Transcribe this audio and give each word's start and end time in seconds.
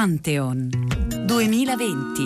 Pantheon 0.00 0.70
2020. 1.28 2.24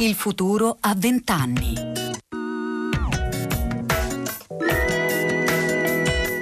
Il 0.00 0.14
futuro 0.16 0.78
a 0.80 0.96
vent'anni. 0.96 1.74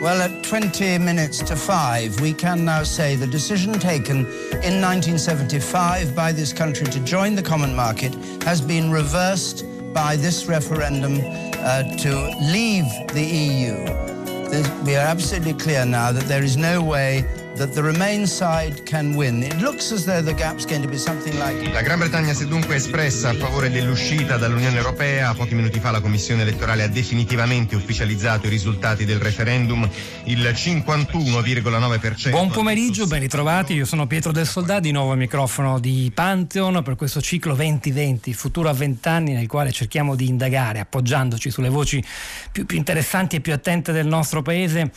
Well, 0.00 0.22
at 0.22 0.42
20 0.44 0.96
minutes 0.96 1.42
to 1.42 1.54
5, 1.54 2.22
we 2.22 2.32
can 2.32 2.64
now 2.64 2.84
say 2.84 3.16
the 3.16 3.26
decision 3.26 3.74
taken 3.74 4.20
in 4.64 4.80
1975 4.80 6.16
by 6.16 6.32
this 6.32 6.54
country 6.54 6.86
to 6.86 7.00
join 7.00 7.34
the 7.34 7.42
common 7.42 7.76
market 7.76 8.14
has 8.44 8.62
been 8.62 8.90
reversed 8.90 9.66
by 9.92 10.16
this 10.16 10.46
referendum 10.46 11.20
uh, 11.20 11.82
to 11.98 12.34
leave 12.50 12.86
the 13.12 13.22
EU. 13.22 13.84
There's, 14.48 14.70
we 14.86 14.96
are 14.96 15.06
absolutely 15.06 15.52
clear 15.52 15.84
now 15.84 16.12
that 16.12 16.24
there 16.24 16.42
is 16.42 16.56
no 16.56 16.82
way 16.82 17.26
that 17.56 17.72
the 17.72 17.82
Remain 17.82 18.26
side 18.26 18.82
can 18.84 19.14
win. 19.14 19.42
It 19.42 19.60
looks 19.60 19.92
as 19.92 20.04
though 20.04 20.22
the 20.22 20.34
gap's 20.34 20.64
going 20.64 20.82
to 20.82 20.88
be 20.88 20.96
something 20.96 21.36
like... 21.38 21.72
La 21.72 21.82
Gran 21.82 21.98
Bretagna 21.98 22.32
si 22.32 22.44
è 22.44 22.46
dunque 22.46 22.76
espressa 22.76 23.30
a 23.30 23.34
favore 23.34 23.70
dell'uscita 23.70 24.36
dall'Unione 24.36 24.76
Europea. 24.76 25.34
Pochi 25.34 25.54
minuti 25.54 25.80
fa 25.80 25.90
la 25.90 26.00
Commissione 26.00 26.42
elettorale 26.42 26.82
ha 26.82 26.88
definitivamente 26.88 27.76
ufficializzato 27.76 28.46
i 28.46 28.50
risultati 28.50 29.04
del 29.04 29.18
referendum. 29.18 29.88
Il 30.24 30.40
51,9%. 30.42 32.30
Buon 32.30 32.50
pomeriggio, 32.50 33.06
ben 33.06 33.20
ritrovati. 33.20 33.74
Io 33.74 33.84
sono 33.84 34.06
Pietro 34.06 34.32
del 34.32 34.46
Soldà, 34.46 34.80
di 34.80 34.92
nuovo 34.92 35.12
al 35.12 35.18
microfono 35.18 35.78
di 35.78 36.10
Pantheon 36.14 36.82
per 36.82 36.96
questo 36.96 37.20
ciclo 37.20 37.54
2020, 37.54 38.32
futuro 38.32 38.68
a 38.68 38.72
20 38.72 39.08
anni, 39.08 39.32
nel 39.32 39.46
quale 39.46 39.72
cerchiamo 39.72 40.14
di 40.14 40.28
indagare, 40.28 40.80
appoggiandoci 40.80 41.50
sulle 41.50 41.68
voci 41.68 42.02
più, 42.50 42.66
più 42.66 42.76
interessanti 42.76 43.36
e 43.36 43.40
più 43.40 43.52
attente 43.52 43.92
del 43.92 44.06
nostro 44.06 44.42
paese 44.42 44.90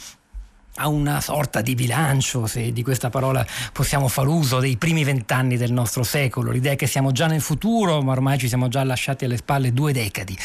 a 0.76 0.88
una 0.88 1.22
sorta 1.22 1.62
di 1.62 1.76
bilancio, 1.76 2.48
se 2.48 2.72
di 2.72 2.84
questa 2.84 3.09
parola 3.09 3.45
possiamo 3.72 4.08
far 4.08 4.28
uso, 4.28 4.59
dei 4.59 4.78
primi 4.78 5.03
vent'anni 5.03 5.58
del 5.58 5.72
nostro 5.72 6.03
secolo. 6.03 6.52
L'idea 6.52 6.73
è 6.73 6.75
che 6.75 6.88
siamo 6.88 7.11
già 7.11 7.28
nel 7.28 7.42
futuro, 7.42 8.02
ma 8.02 8.11
ormai 8.11 8.38
ci 8.38 8.47
siamo 8.47 8.67
già 8.67 8.84
lasciati 8.84 9.25
alle 9.25 9.38
spalle 9.38 9.72
due 9.73 9.94
decadi 9.94 10.38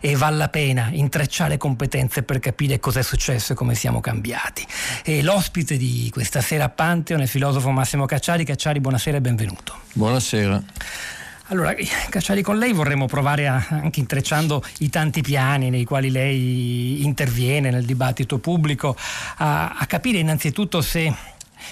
e 0.00 0.16
vale 0.16 0.36
la 0.36 0.48
pena 0.48 0.88
intrecciare 0.92 1.56
competenze 1.56 2.22
per 2.22 2.38
capire 2.38 2.78
cosa 2.78 3.00
è 3.00 3.02
successo 3.02 3.52
e 3.52 3.56
come 3.56 3.74
siamo 3.74 4.00
cambiati. 4.00 4.66
E 5.04 5.22
l'ospite 5.22 5.76
di 5.76 6.08
questa 6.12 6.40
sera 6.40 6.64
a 6.64 6.68
Pantheon 6.68 7.20
è 7.20 7.24
il 7.24 7.28
filosofo 7.28 7.70
Massimo 7.70 8.06
Cacciari. 8.06 8.44
Cacciari, 8.44 8.80
buonasera 8.80 9.16
e 9.16 9.20
benvenuto. 9.20 9.74
Buonasera. 9.92 11.21
Allora, 11.52 11.74
Cacciari, 12.08 12.40
con 12.40 12.56
lei 12.56 12.72
vorremmo 12.72 13.04
provare 13.04 13.46
a, 13.46 13.66
anche 13.68 14.00
intrecciando 14.00 14.64
i 14.78 14.88
tanti 14.88 15.20
piani 15.20 15.68
nei 15.68 15.84
quali 15.84 16.10
lei 16.10 17.04
interviene 17.04 17.70
nel 17.70 17.84
dibattito 17.84 18.38
pubblico, 18.38 18.96
a, 19.36 19.76
a 19.76 19.84
capire 19.84 20.16
innanzitutto 20.16 20.80
se 20.80 21.14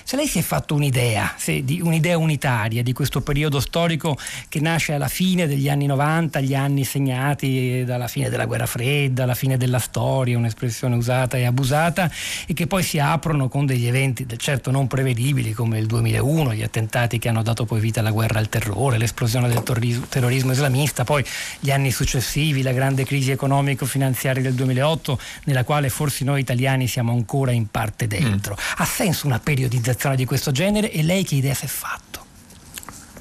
se 0.02 0.16
lei 0.16 0.26
si 0.26 0.38
è 0.38 0.42
fatto 0.42 0.74
un'idea, 0.74 1.34
di, 1.62 1.80
un'idea 1.80 2.18
unitaria 2.18 2.82
di 2.82 2.92
questo 2.92 3.20
periodo 3.20 3.60
storico 3.60 4.16
che 4.48 4.60
nasce 4.60 4.94
alla 4.94 5.08
fine 5.08 5.46
degli 5.46 5.68
anni 5.68 5.86
90, 5.86 6.40
gli 6.40 6.54
anni 6.54 6.84
segnati 6.84 7.84
dalla 7.84 8.08
fine 8.08 8.28
della 8.28 8.46
guerra 8.46 8.66
fredda, 8.66 9.24
alla 9.24 9.34
fine 9.34 9.56
della 9.56 9.78
storia, 9.78 10.36
un'espressione 10.38 10.96
usata 10.96 11.36
e 11.36 11.44
abusata, 11.44 12.10
e 12.46 12.54
che 12.54 12.66
poi 12.66 12.82
si 12.82 12.98
aprono 12.98 13.48
con 13.48 13.66
degli 13.66 13.86
eventi 13.86 14.26
certo 14.36 14.70
non 14.70 14.86
prevedibili 14.86 15.52
come 15.52 15.78
il 15.78 15.86
2001, 15.86 16.54
gli 16.54 16.62
attentati 16.62 17.18
che 17.18 17.28
hanno 17.28 17.42
dato 17.42 17.64
poi 17.64 17.80
vita 17.80 18.00
alla 18.00 18.10
guerra 18.10 18.38
al 18.38 18.48
terrore, 18.48 18.98
l'esplosione 18.98 19.48
del 19.48 19.62
terrorismo 20.08 20.52
islamista, 20.52 21.04
poi 21.04 21.24
gli 21.58 21.70
anni 21.70 21.90
successivi, 21.90 22.62
la 22.62 22.72
grande 22.72 23.04
crisi 23.04 23.30
economico-finanziaria 23.30 24.42
del 24.42 24.54
2008, 24.54 25.18
nella 25.44 25.64
quale 25.64 25.88
forse 25.88 26.24
noi 26.24 26.40
italiani 26.40 26.86
siamo 26.86 27.12
ancora 27.12 27.52
in 27.52 27.70
parte 27.70 28.06
dentro. 28.06 28.54
Mm. 28.54 28.64
Ha 28.76 28.84
senso 28.84 29.26
una 29.26 29.38
periodizzazione? 29.38 29.79
Un'organizzazione 29.80 30.16
di 30.16 30.24
questo 30.24 30.50
genere 30.52 30.92
e 30.92 31.02
lei 31.02 31.24
che 31.24 31.36
idea 31.36 31.54
si 31.54 31.64
è 31.64 31.68
fatto? 31.68 32.18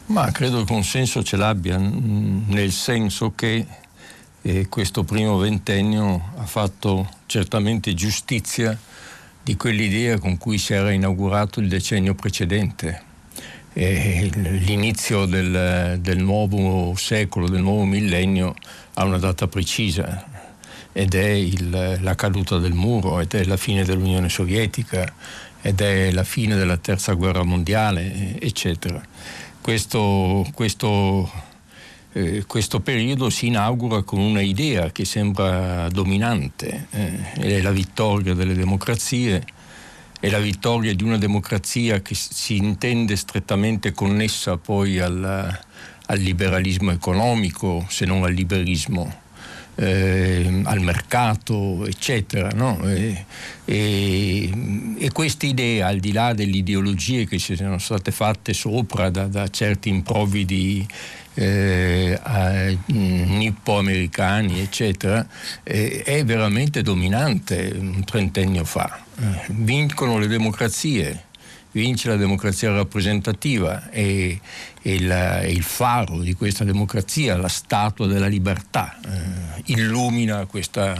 Ma 0.08 0.30
credo 0.32 0.64
che 0.64 0.74
un 0.74 0.84
senso 0.84 1.24
ce 1.24 1.38
l'abbia, 1.38 1.78
nel 1.78 2.72
senso 2.72 3.34
che 3.36 3.66
eh, 4.42 4.68
questo 4.68 5.04
primo 5.04 5.38
ventennio 5.38 6.32
ha 6.38 6.46
fatto 6.46 7.10
certamente 7.26 7.94
giustizia 7.94 8.78
di 9.42 9.56
quell'idea 9.56 10.18
con 10.20 10.38
cui 10.38 10.58
si 10.58 10.74
era 10.74 10.92
inaugurato 10.92 11.60
il 11.60 11.68
decennio 11.68 12.16
precedente. 12.16 13.08
E 13.72 14.30
l'inizio 14.34 15.26
del, 15.26 16.00
del 16.02 16.18
nuovo 16.18 16.96
secolo, 16.96 17.48
del 17.48 17.62
nuovo 17.62 17.86
millennio, 17.86 18.56
ha 18.96 19.06
una 19.06 19.20
data 19.20 19.48
precisa 19.48 20.26
ed 20.92 21.14
è 21.14 21.30
il, 21.30 22.00
la 22.02 22.16
caduta 22.16 22.58
del 22.58 22.74
muro, 22.74 23.20
ed 23.20 23.34
è 23.34 23.44
la 23.46 23.58
fine 23.58 23.86
dell'Unione 23.86 24.28
Sovietica, 24.28 25.14
ed 25.62 25.82
è 25.82 26.12
la 26.12 26.24
fine 26.24 26.56
della 26.56 26.78
terza 26.78 27.14
guerra 27.14 27.44
mondiale, 27.44 28.40
eccetera. 28.40 29.02
Questo, 29.62 30.48
questo, 30.54 31.30
eh, 32.14 32.44
questo 32.48 32.80
periodo 32.80 33.30
si 33.30 33.48
inaugura 33.48 34.04
con 34.04 34.20
una 34.20 34.42
idea 34.42 34.92
che 34.92 35.06
sembra 35.06 35.90
dominante, 35.90 36.88
eh, 36.92 37.34
è 37.34 37.62
la 37.62 37.72
vittoria 37.72 38.34
delle 38.34 38.54
democrazie, 38.54 39.46
è 40.20 40.30
la 40.30 40.40
vittoria 40.40 40.94
di 40.94 41.04
una 41.04 41.18
democrazia 41.18 42.02
che 42.02 42.16
si 42.16 42.58
intende 42.58 43.16
strettamente 43.16 43.92
connessa 43.92 44.58
poi 44.58 45.00
al, 45.00 45.60
al 46.06 46.20
liberalismo 46.20 46.92
economico, 46.92 47.86
se 47.90 48.06
non 48.06 48.24
al 48.24 48.34
liberismo 48.34 49.28
eh, 49.80 50.62
al 50.64 50.82
mercato, 50.82 51.86
eccetera. 51.86 52.50
No? 52.50 52.82
E, 52.84 53.26
e, 53.66 54.50
e 54.98 55.12
questa 55.12 55.46
idea, 55.46 55.88
al 55.88 56.00
di 56.00 56.12
là 56.12 56.34
delle 56.34 56.58
ideologie 56.58 57.26
che 57.26 57.38
ci 57.38 57.56
sono 57.56 57.78
state 57.78 58.12
fatte 58.12 58.54
sopra 58.54 59.10
da, 59.10 59.26
da 59.28 59.48
certi 59.48 59.90
improvvidi 59.90 60.86
eh, 61.36 62.20
nippo-americani, 62.88 64.60
eccetera, 64.60 65.26
eh, 65.64 66.02
è 66.04 66.26
veramente 66.26 66.82
dominante 66.82 67.74
un 67.80 68.04
trentennio 68.04 68.66
fa. 68.66 69.00
Eh, 69.18 69.46
vincono 69.50 70.18
le 70.18 70.28
democrazie 70.28 71.28
vince 71.72 72.10
la 72.10 72.16
democrazia 72.16 72.72
rappresentativa 72.72 73.90
e, 73.90 74.40
e, 74.82 75.02
la, 75.02 75.46
il 75.46 75.64
faro 75.64 76.20
di 76.20 76.34
questa 76.34 76.64
democrazia, 76.64 77.38
la 77.38 77.48
statua 77.48 78.08
della 78.08 78.28
libertà, 78.28 78.98
eh, 79.06 79.62
illumina 79.66 80.46
questa, 80.46 81.00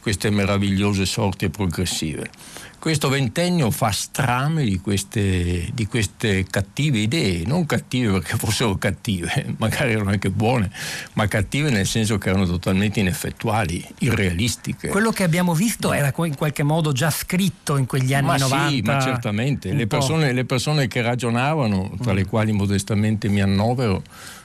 queste 0.00 0.30
meravigliose 0.30 1.06
sorti 1.06 1.48
progressive. 1.48 2.30
Questo 2.78 3.08
ventennio 3.08 3.72
fa 3.72 3.90
strame 3.90 4.62
di 4.62 4.78
queste, 4.78 5.68
di 5.74 5.86
queste, 5.86 6.44
cattive 6.48 6.98
idee, 6.98 7.42
non 7.44 7.66
cattive 7.66 8.12
perché 8.12 8.36
fossero 8.36 8.76
cattive, 8.76 9.54
magari 9.58 9.92
erano 9.92 10.10
anche 10.10 10.30
buone, 10.30 10.70
ma 11.14 11.26
cattive 11.26 11.70
nel 11.70 11.86
senso 11.86 12.18
che 12.18 12.28
erano 12.28 12.46
totalmente 12.46 13.00
ineffettuali, 13.00 13.84
irrealistiche. 13.98 14.88
Quello 14.88 15.10
che 15.10 15.24
abbiamo 15.24 15.54
visto 15.54 15.92
era 15.92 16.12
in 16.24 16.36
qualche 16.36 16.62
modo 16.62 16.92
già 16.92 17.10
scritto 17.10 17.76
in 17.76 17.86
quegli 17.86 18.14
anni 18.14 18.26
ma 18.26 18.36
90. 18.36 18.68
Sì, 18.68 18.82
ma 18.82 19.00
certamente. 19.00 19.72
Le 19.72 19.86
persone, 19.88 20.32
le 20.32 20.44
persone, 20.44 20.86
che 20.86 21.02
ragionavano, 21.02 21.96
tra 22.00 22.12
le 22.12 22.22
mm. 22.22 22.28
quali 22.28 22.52
modestamente 22.52 23.28
mi 23.28 23.42
annovero, 23.42 24.04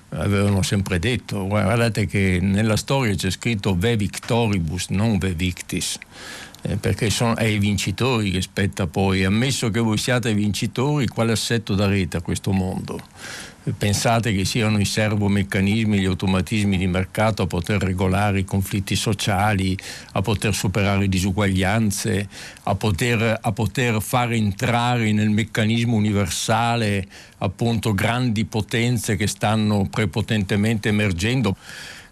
avevano 0.09 0.63
sempre 0.63 0.97
detto, 0.97 1.45
guardate 1.45 2.07
che 2.07 2.39
nella 2.41 2.77
storia 2.77 3.13
c'è 3.13 3.29
scritto 3.29 3.75
ve 3.77 3.95
victoribus, 3.95 4.89
non 4.89 5.19
ve 5.19 5.33
victis 5.33 5.99
eh, 6.63 6.77
perché 6.77 7.09
sono 7.09 7.33
ai 7.33 7.59
vincitori 7.59 8.31
che 8.31 8.41
spetta 8.41 8.87
poi, 8.87 9.25
ammesso 9.25 9.69
che 9.69 9.79
voi 9.79 9.97
siate 9.97 10.33
vincitori, 10.33 11.07
quale 11.07 11.33
assetto 11.33 11.75
darete 11.75 12.17
a 12.17 12.21
questo 12.21 12.51
mondo? 12.51 12.99
Pensate 13.77 14.33
che 14.33 14.43
siano 14.43 14.77
i 14.77 14.83
servomeccanismi, 14.83 15.99
gli 15.99 16.05
automatismi 16.05 16.77
di 16.77 16.87
mercato 16.87 17.43
a 17.43 17.47
poter 17.47 17.81
regolare 17.81 18.39
i 18.39 18.43
conflitti 18.45 18.93
sociali, 18.95 19.77
a 20.13 20.21
poter 20.21 20.53
superare 20.53 21.07
disuguaglianze, 21.07 22.27
a 22.63 22.75
poter, 22.75 23.39
a 23.41 23.51
poter 23.53 24.01
far 24.01 24.33
entrare 24.33 25.13
nel 25.13 25.29
meccanismo 25.29 25.95
universale 25.95 27.07
appunto 27.37 27.93
grandi 27.93 28.43
potenze 28.43 29.15
che 29.15 29.27
stanno 29.27 29.87
prepotentemente 29.89 30.89
emergendo. 30.89 31.55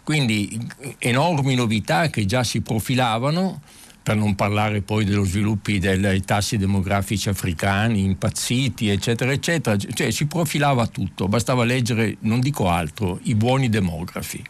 Quindi 0.06 0.58
enormi 1.00 1.56
novità 1.56 2.10
che 2.10 2.26
già 2.26 2.46
si 2.46 2.62
profilavano 2.62 3.62
per 4.04 4.16
non 4.16 4.36
parlare 4.36 4.82
poi 4.82 5.06
dello 5.06 5.24
sviluppo 5.24 5.72
dei 5.72 6.22
tassi 6.22 6.58
demografici 6.58 7.30
africani 7.30 8.04
impazziti, 8.04 8.90
eccetera, 8.90 9.32
eccetera. 9.32 9.78
Cioè 9.78 10.12
si 10.12 10.26
profilava 10.26 10.88
tutto, 10.88 11.28
bastava 11.28 11.64
leggere, 11.64 12.18
non 12.22 12.40
dico 12.40 12.68
altro, 12.68 13.20
i 13.24 13.36
buoni 13.36 13.70
demografi. 13.70 14.44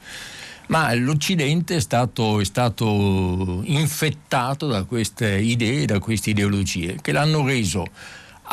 Ma 0.68 0.94
l'Occidente 0.94 1.76
è 1.76 1.80
stato, 1.82 2.40
è 2.40 2.46
stato 2.46 3.62
infettato 3.66 4.68
da 4.68 4.84
queste 4.84 5.38
idee, 5.38 5.86
da 5.86 6.00
queste 6.00 6.30
ideologie, 6.30 6.98
che 7.02 7.12
l'hanno 7.12 7.46
reso 7.46 7.86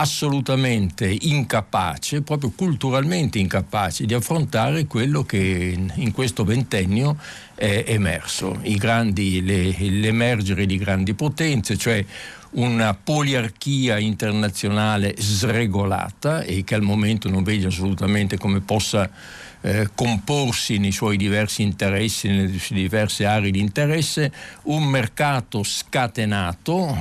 assolutamente 0.00 1.08
incapace, 1.08 2.22
proprio 2.22 2.52
culturalmente 2.54 3.38
incapace 3.38 4.06
di 4.06 4.14
affrontare 4.14 4.86
quello 4.86 5.24
che 5.24 5.76
in 5.94 6.12
questo 6.12 6.44
ventennio 6.44 7.16
è 7.54 7.84
emerso, 7.88 8.60
grandi, 8.62 9.42
le, 9.44 9.74
l'emergere 9.76 10.66
di 10.66 10.78
grandi 10.78 11.14
potenze, 11.14 11.76
cioè 11.76 12.04
una 12.50 12.94
poliarchia 12.94 13.98
internazionale 13.98 15.14
sregolata 15.18 16.42
e 16.42 16.62
che 16.62 16.76
al 16.76 16.82
momento 16.82 17.28
non 17.28 17.42
vedo 17.42 17.66
assolutamente 17.66 18.38
come 18.38 18.60
possa 18.60 19.10
eh, 19.60 19.88
comporsi 19.94 20.78
nei 20.78 20.92
suoi 20.92 21.16
diversi 21.16 21.62
interessi, 21.62 22.28
nelle 22.28 22.58
diverse 22.68 23.24
aree 23.24 23.50
di 23.50 23.60
interesse, 23.60 24.32
un 24.64 24.84
mercato 24.84 25.62
scatenato, 25.62 26.96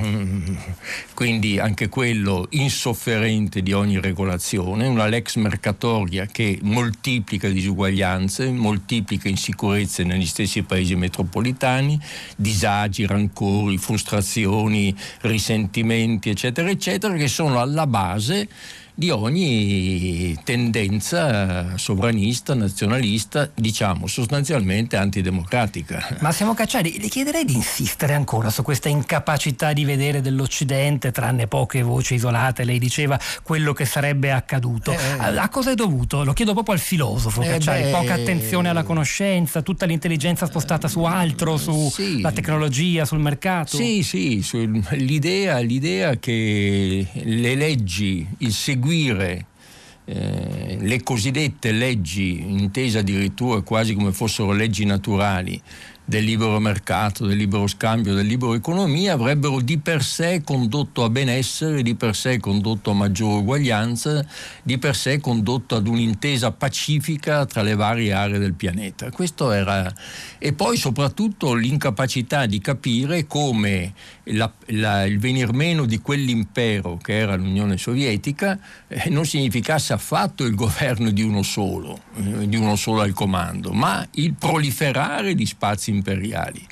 quindi 1.14 1.58
anche 1.58 1.88
quello 1.88 2.46
insofferente 2.50 3.62
di 3.62 3.72
ogni 3.72 4.00
regolazione, 4.00 4.86
una 4.86 5.06
lex 5.06 5.36
mercatoria 5.36 6.26
che 6.26 6.58
moltiplica 6.62 7.48
disuguaglianze, 7.48 8.50
moltiplica 8.50 9.28
insicurezze 9.28 10.02
negli 10.04 10.26
stessi 10.26 10.62
paesi 10.62 10.96
metropolitani, 10.96 12.00
disagi, 12.36 13.06
rancori, 13.06 13.78
frustrazioni, 13.78 14.94
risentimenti, 15.20 16.30
eccetera, 16.30 16.68
eccetera, 16.68 17.14
che 17.14 17.28
sono 17.28 17.60
alla 17.60 17.86
base 17.86 18.48
di 18.98 19.10
ogni 19.10 20.36
tendenza 20.42 21.76
sovranista, 21.76 22.54
nazionalista, 22.54 23.48
diciamo 23.54 24.08
sostanzialmente 24.08 24.96
antidemocratica. 24.96 26.16
Massimo 26.18 26.52
Cacciari, 26.52 26.98
le 27.00 27.06
chiederei 27.06 27.44
di 27.44 27.54
insistere 27.54 28.14
ancora 28.14 28.50
su 28.50 28.64
questa 28.64 28.88
incapacità 28.88 29.72
di 29.72 29.84
vedere 29.84 30.20
dell'Occidente, 30.20 31.12
tranne 31.12 31.46
poche 31.46 31.80
voci 31.82 32.14
isolate, 32.14 32.64
lei 32.64 32.80
diceva 32.80 33.16
quello 33.44 33.72
che 33.72 33.84
sarebbe 33.84 34.32
accaduto. 34.32 34.90
Eh, 34.90 34.96
a, 35.16 35.48
cosa 35.48 35.70
è 35.70 35.74
dovuto? 35.76 36.24
Lo 36.24 36.32
chiedo 36.32 36.52
proprio 36.52 36.74
al 36.74 36.80
filosofo 36.80 37.40
eh, 37.42 37.50
Cacciari, 37.50 37.82
beh, 37.84 37.90
poca 37.90 38.14
attenzione 38.14 38.68
alla 38.68 38.82
conoscenza, 38.82 39.62
tutta 39.62 39.86
l'intelligenza 39.86 40.46
spostata 40.46 40.88
su 40.88 41.04
altro, 41.04 41.56
sulla 41.56 41.88
sì. 41.88 42.34
tecnologia, 42.34 43.04
sul 43.04 43.20
mercato? 43.20 43.76
Sì, 43.76 44.02
sì, 44.02 44.44
l'idea, 44.90 45.58
l'idea 45.60 46.16
che 46.16 47.06
le 47.12 47.54
leggi, 47.54 48.26
il 48.38 48.52
seguito 48.52 48.86
seguire 48.88 49.46
eh, 50.06 50.78
le 50.80 51.02
cosiddette 51.02 51.70
leggi, 51.72 52.40
intese 52.40 53.00
addirittura 53.00 53.60
quasi 53.60 53.94
come 53.94 54.12
fossero 54.12 54.52
leggi 54.52 54.86
naturali, 54.86 55.60
del 56.08 56.24
libero 56.24 56.58
mercato, 56.58 57.26
del 57.26 57.36
libero 57.36 57.66
scambio, 57.66 58.14
del 58.14 58.24
libero 58.24 58.54
economia 58.54 59.12
avrebbero 59.12 59.60
di 59.60 59.76
per 59.76 60.02
sé 60.02 60.40
condotto 60.42 61.04
a 61.04 61.10
benessere, 61.10 61.82
di 61.82 61.94
per 61.96 62.16
sé 62.16 62.40
condotto 62.40 62.92
a 62.92 62.94
maggiore 62.94 63.40
uguaglianza, 63.40 64.24
di 64.62 64.78
per 64.78 64.96
sé 64.96 65.20
condotto 65.20 65.76
ad 65.76 65.86
un'intesa 65.86 66.50
pacifica 66.50 67.44
tra 67.44 67.60
le 67.60 67.74
varie 67.74 68.14
aree 68.14 68.38
del 68.38 68.54
pianeta. 68.54 69.10
Questo 69.10 69.52
era 69.52 69.92
e 70.38 70.54
poi 70.54 70.78
soprattutto 70.78 71.52
l'incapacità 71.52 72.46
di 72.46 72.58
capire 72.58 73.26
come 73.26 73.92
la, 74.24 74.50
la, 74.68 75.04
il 75.04 75.18
venir 75.18 75.52
meno 75.52 75.84
di 75.84 75.98
quell'impero 75.98 76.96
che 76.96 77.18
era 77.18 77.36
l'Unione 77.36 77.76
Sovietica 77.76 78.58
eh, 78.88 79.10
non 79.10 79.26
significasse 79.26 79.92
affatto 79.92 80.44
il 80.44 80.54
governo 80.54 81.10
di 81.10 81.20
uno 81.22 81.42
solo, 81.42 82.00
eh, 82.16 82.48
di 82.48 82.56
uno 82.56 82.76
solo 82.76 83.02
al 83.02 83.12
comando, 83.12 83.72
ma 83.72 84.06
il 84.12 84.32
proliferare 84.32 85.34
di 85.34 85.44
spazi 85.44 85.96
imperiali. 85.98 86.64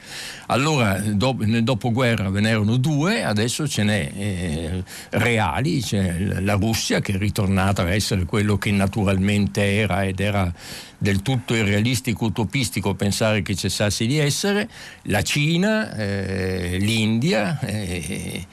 Allora 0.47 0.99
do, 0.99 1.37
nel 1.41 1.65
dopoguerra 1.65 2.31
ve 2.31 2.41
n'erano 2.41 2.77
due, 2.77 3.23
adesso 3.25 3.67
ce 3.69 3.83
n'è 3.83 4.13
eh, 4.17 4.85
reali, 5.11 5.81
c'è 5.83 6.19
la 6.41 6.55
Russia 6.55 7.01
che 7.01 7.15
è 7.15 7.19
ritornata 7.19 7.83
a 7.83 7.93
essere 7.93 8.25
quello 8.25 8.57
che 8.57 8.71
naturalmente 8.71 9.63
era 9.63 10.05
ed 10.05 10.21
era 10.21 10.53
del 10.99 11.23
tutto 11.23 11.55
irrealistico, 11.55 12.27
utopistico 12.27 12.95
pensare 12.95 13.43
che 13.43 13.55
cessasse 13.55 14.07
di 14.07 14.19
essere, 14.19 14.69
la 15.03 15.23
Cina, 15.23 15.95
eh, 15.95 16.77
l'India. 16.79 17.59
Eh, 17.61 18.47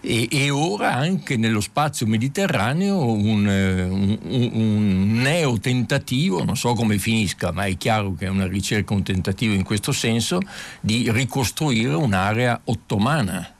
e, 0.00 0.28
e, 0.30 0.50
ora 0.50 0.94
anche 0.94 1.36
nello 1.36 1.60
spazio 1.60 2.06
mediterraneo 2.06 3.12
un, 3.12 3.46
un, 3.46 4.18
un, 4.22 5.12
neo 5.14 5.58
tentativo, 5.58 6.44
non 6.44 6.56
so 6.56 6.74
come 6.74 6.98
finisca, 6.98 7.50
ma 7.50 7.64
è 7.64 7.76
chiaro 7.76 8.14
che 8.14 8.26
è 8.26 8.28
una 8.28 8.46
ricerca, 8.46 8.94
un 8.94 9.02
tentativo 9.02 9.54
in 9.54 9.64
questo 9.64 9.92
senso, 9.92 10.40
di 10.80 11.10
ricostruire 11.10 11.94
un'area 11.94 12.60
ottomana 12.64 13.55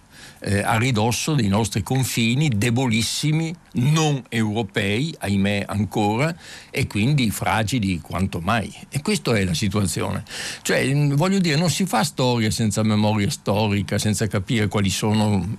eh, 0.46 0.62
a 0.62 0.78
ridosso 0.78 1.34
dei 1.34 1.48
nostri 1.48 1.82
confini 1.82 2.48
debolissimi, 2.48 3.52
non 3.72 4.22
europei, 4.28 5.12
ahimè 5.18 5.64
ancora, 5.66 6.34
e 6.70 6.86
quindi 6.86 7.30
fragili 7.30 8.00
quanto 8.00 8.38
mai. 8.40 8.72
E 8.88 9.02
questa 9.02 9.36
è 9.36 9.44
la 9.44 9.54
situazione. 9.54 10.22
Cioè, 10.62 10.94
voglio 11.14 11.40
dire, 11.40 11.56
non 11.56 11.68
si 11.68 11.84
fa 11.84 12.04
storia 12.04 12.52
senza 12.52 12.84
memoria 12.84 13.28
storica, 13.28 13.98
senza 13.98 14.28
capire 14.28 14.68
quali 14.68 14.90
sono, 14.90 15.58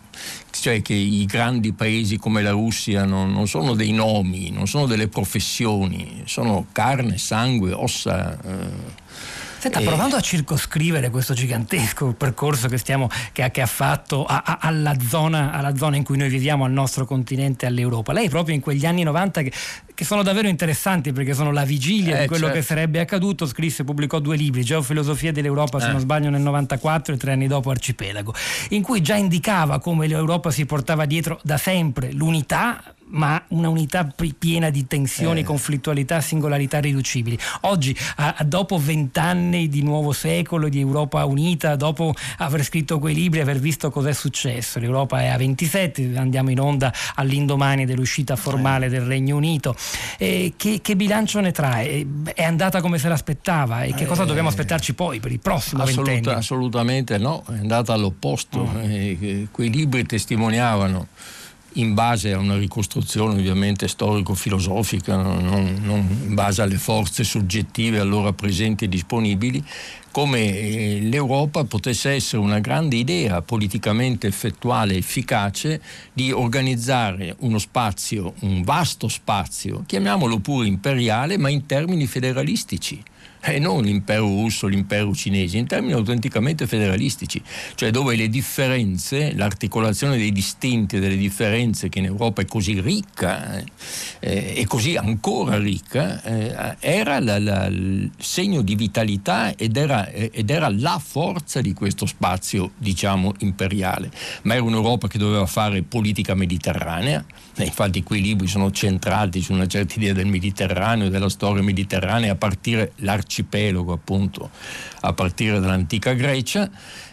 cioè 0.52 0.82
che 0.82 0.94
i 0.94 1.26
grandi 1.26 1.74
paesi 1.74 2.18
come 2.18 2.42
la 2.42 2.52
Russia 2.52 3.04
non, 3.04 3.34
non 3.34 3.48
sono 3.48 3.74
dei 3.74 3.92
nomi, 3.92 4.52
non 4.52 4.68
sono 4.68 4.86
delle 4.86 5.10
professioni, 5.10 6.22
sono 6.26 6.68
carne, 6.72 7.18
sangue, 7.18 7.74
ossa. 7.74 8.40
Eh, 8.42 9.36
Senta, 9.60 9.82
provando 9.82 10.16
a 10.16 10.22
circoscrivere 10.22 11.10
questo 11.10 11.34
gigantesco 11.34 12.14
percorso 12.14 12.68
che, 12.68 12.78
stiamo, 12.78 13.10
che, 13.32 13.50
che 13.50 13.62
ha 13.62 13.66
fatto 13.66 14.24
a, 14.24 14.44
a, 14.46 14.58
alla, 14.62 14.96
zona, 15.00 15.52
alla, 15.52 15.76
zona, 15.76 15.96
in 15.96 16.04
cui 16.04 16.16
noi 16.16 16.30
viviamo, 16.30 16.64
al 16.64 16.72
nostro 16.72 17.06
continente, 17.06 17.66
all'Europa, 17.66 18.14
lei 18.14 18.30
proprio 18.30 18.54
in 18.54 18.62
quegli 18.62 18.86
anni 18.86 19.02
90 19.02 19.42
che, 19.42 19.52
che 19.96 20.06
sono 20.06 20.22
davvero 20.22 20.48
interessanti 20.48 21.12
perché 21.12 21.34
sono 21.34 21.52
la 21.52 21.66
vigilia 21.66 22.18
eh, 22.18 22.22
di 22.22 22.28
quello 22.28 22.46
certo. 22.46 22.60
che 22.60 22.66
sarebbe 22.66 23.00
accaduto, 23.00 23.48
scrisse 23.48 23.82
e 23.82 23.86
pubblicò 23.86 24.20
due 24.20 24.36
libri, 24.36 24.64
Geofilosofia 24.64 25.32
dell'Europa, 25.32 25.80
se 25.80 25.88
eh. 25.88 25.92
non 25.92 26.00
sbaglio 26.02 26.30
nel 26.30 26.42
94 26.42 27.16
e 27.16 27.18
tre 27.18 27.32
anni 27.32 27.48
dopo 27.48 27.72
Arcipelago, 27.72 28.34
in 28.70 28.84
cui 28.84 29.02
già 29.02 29.16
indicava 29.16 29.80
come 29.80 30.06
l'Europa 30.06 30.52
si 30.52 30.66
portava 30.66 31.06
dietro 31.06 31.40
da 31.42 31.58
sempre 31.58 32.12
l'unità 32.12 32.96
ma 33.10 33.42
una 33.50 33.70
unità 33.70 34.12
piena 34.38 34.70
di 34.70 34.88
tensioni, 34.88 35.42
eh. 35.42 35.44
conflittualità, 35.44 36.22
singolarità 36.22 36.80
riducibili. 36.80 37.38
Oggi, 37.62 37.96
a, 38.18 38.36
a 38.38 38.44
dopo 38.44 38.78
vent'anni 38.78 39.68
di 39.70 39.82
nuovo 39.84 40.12
secolo, 40.12 40.70
di 40.70 40.80
Europa 40.80 41.24
unita, 41.26 41.76
dopo 41.76 42.14
aver 42.38 42.64
scritto 42.64 43.00
quei 43.00 43.14
libri, 43.14 43.40
aver 43.40 43.60
visto 43.60 43.90
cos'è 43.90 44.14
successo, 44.14 44.80
l'Europa 44.80 45.22
è 45.22 45.28
a 45.28 45.38
27, 45.38 46.14
andiamo 46.16 46.50
in 46.50 46.60
onda 46.60 46.94
all'indomani 47.16 47.86
dell'uscita 47.86 48.36
formale 48.36 48.88
eh. 48.88 48.90
del 48.90 49.02
Regno 49.02 49.36
Unito. 49.38 49.76
Eh, 50.18 50.54
che, 50.58 50.80
che, 50.82 50.96
bilancio 50.96 51.40
ne 51.40 51.52
trae? 51.52 52.06
È 52.34 52.44
andata 52.44 52.82
come 52.82 52.98
se 52.98 53.08
l'aspettava 53.08 53.84
e 53.84 53.94
che 53.94 54.06
cosa 54.06 54.24
eh, 54.24 54.26
dobbiamo 54.26 54.50
aspettarci 54.50 54.94
poi 54.94 55.20
per 55.20 55.32
il 55.32 55.40
prossimo 55.40 55.84
assoluta, 55.84 56.12
ventennio? 56.12 56.38
Assolutamente 56.38 57.18
no, 57.18 57.44
è 57.48 57.58
andata 57.58 57.94
all'opposto. 57.94 58.66
Mm. 58.68 59.46
quei 59.52 59.70
libri 59.70 60.06
testimoniavano 60.06 61.08
in 61.78 61.94
base 61.94 62.34
a 62.34 62.38
una 62.38 62.58
ricostruzione 62.58 63.34
ovviamente 63.34 63.88
storico-filosofica, 63.88 65.16
non, 65.16 65.80
non, 65.84 66.24
in 66.28 66.34
base 66.34 66.62
alle 66.62 66.78
forze 66.78 67.24
soggettive 67.24 68.00
allora 68.00 68.34
presenti 68.34 68.86
e 68.86 68.90
disponibili, 68.90 69.64
come 70.12 70.58
eh, 70.58 71.00
l'Europa 71.02 71.64
potesse 71.66 72.12
essere 72.12 72.42
una 72.42 72.60
grande 72.60 72.96
idea 72.96 73.42
politicamente 73.42 74.28
effettuale 74.28 74.96
e 74.96 74.98
efficace 74.98 75.82
di 76.12 76.32
organizzare 76.32 77.36
uno 77.40 77.60
spazio, 77.60 78.34
un 78.40 78.64
vasto 78.64 79.08
spazio, 79.08 79.84
chiamiamolo 79.86 80.40
pure 80.40 80.68
imperiale, 80.68 81.38
ma 81.38 81.50
in 81.50 81.66
termini 81.66 82.08
federalistici 82.08 83.04
e 83.52 83.60
non 83.60 83.84
l'impero 83.84 84.26
russo, 84.26 84.68
l'impero 84.68 85.14
cinese, 85.14 85.58
in 85.58 85.68
termini 85.68 85.94
autenticamente 85.94 86.68
federalistici, 86.68 87.42
cioè 87.76 87.92
dove 87.92 88.16
le 88.16 88.30
differenze, 88.30 89.34
l'articolazione 89.34 90.18
dei 90.18 90.32
distinti 90.32 90.98
e 90.98 91.00
delle 91.00 91.18
differenze 91.18 91.90
che 91.90 92.00
in 92.00 92.06
Europa 92.06 92.42
è 92.42 92.46
così 92.46 92.80
ricca 92.80 93.58
eh, 94.20 94.54
e 94.56 94.66
così 94.68 94.96
ancora 94.96 95.58
ricca, 95.58 96.22
eh, 96.24 96.76
era 96.80 97.20
la, 97.20 97.40
la, 97.40 97.66
il 97.68 98.12
segno 98.18 98.62
di 98.62 98.76
vitalità 98.76 99.56
ed 99.56 99.78
era, 99.78 100.10
ed 100.10 100.50
era 100.50 100.70
la 100.70 101.00
forza 101.04 101.62
di 101.62 101.74
questo 101.74 102.06
spazio, 102.06 102.72
diciamo, 102.78 103.34
imperiale. 103.40 104.12
Ma 104.44 104.56
era 104.56 104.64
un'Europa 104.64 105.08
che 105.08 105.18
doveva 105.18 105.46
fare 105.46 105.84
politica 105.84 106.36
mediterranea, 106.36 107.26
infatti 107.64 108.04
quei 108.04 108.22
libri 108.22 108.48
sono 108.48 108.72
centrati 108.72 109.42
su 109.42 109.54
una 109.54 109.68
certa 109.68 109.96
idea 109.96 110.14
del 110.14 110.28
Mediterraneo, 110.28 111.10
della 111.10 111.30
storia 111.30 111.64
mediterranea, 111.64 112.34
a 112.34 112.36
partire 112.36 112.92
l'arcipelago 112.98 113.94
appunto, 113.94 114.50
a 115.02 115.14
partire 115.14 115.60
dall'antica 115.60 116.14
Grecia. 116.14 116.70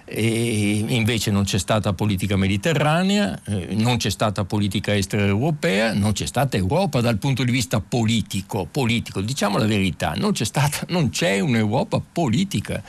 E 0.07 0.85
invece 0.87 1.31
non 1.31 1.45
c'è 1.45 1.57
stata 1.57 1.95
politica 1.95 2.37
mediterranea, 2.37 3.41
eh, 3.47 3.69
non 3.71 3.97
c'è 3.97 4.11
stata 4.11 4.45
politica 4.45 4.95
estera 4.95 5.25
europea, 5.25 5.95
non 5.95 6.13
c'è 6.13 6.27
stata 6.27 6.59
Europa 6.59 7.01
dal 7.01 7.17
punto 7.17 7.43
di 7.43 7.51
vista 7.51 7.81
politico, 7.81 8.69
politico. 8.71 9.23
diciamo 9.23 9.57
la 9.57 9.65
verità, 9.65 10.13
non 10.15 10.33
c'è, 10.33 10.45
stata, 10.45 10.85
non 10.91 11.09
c'è 11.09 11.41
un'Europa 11.41 12.03
politica, 12.13 12.83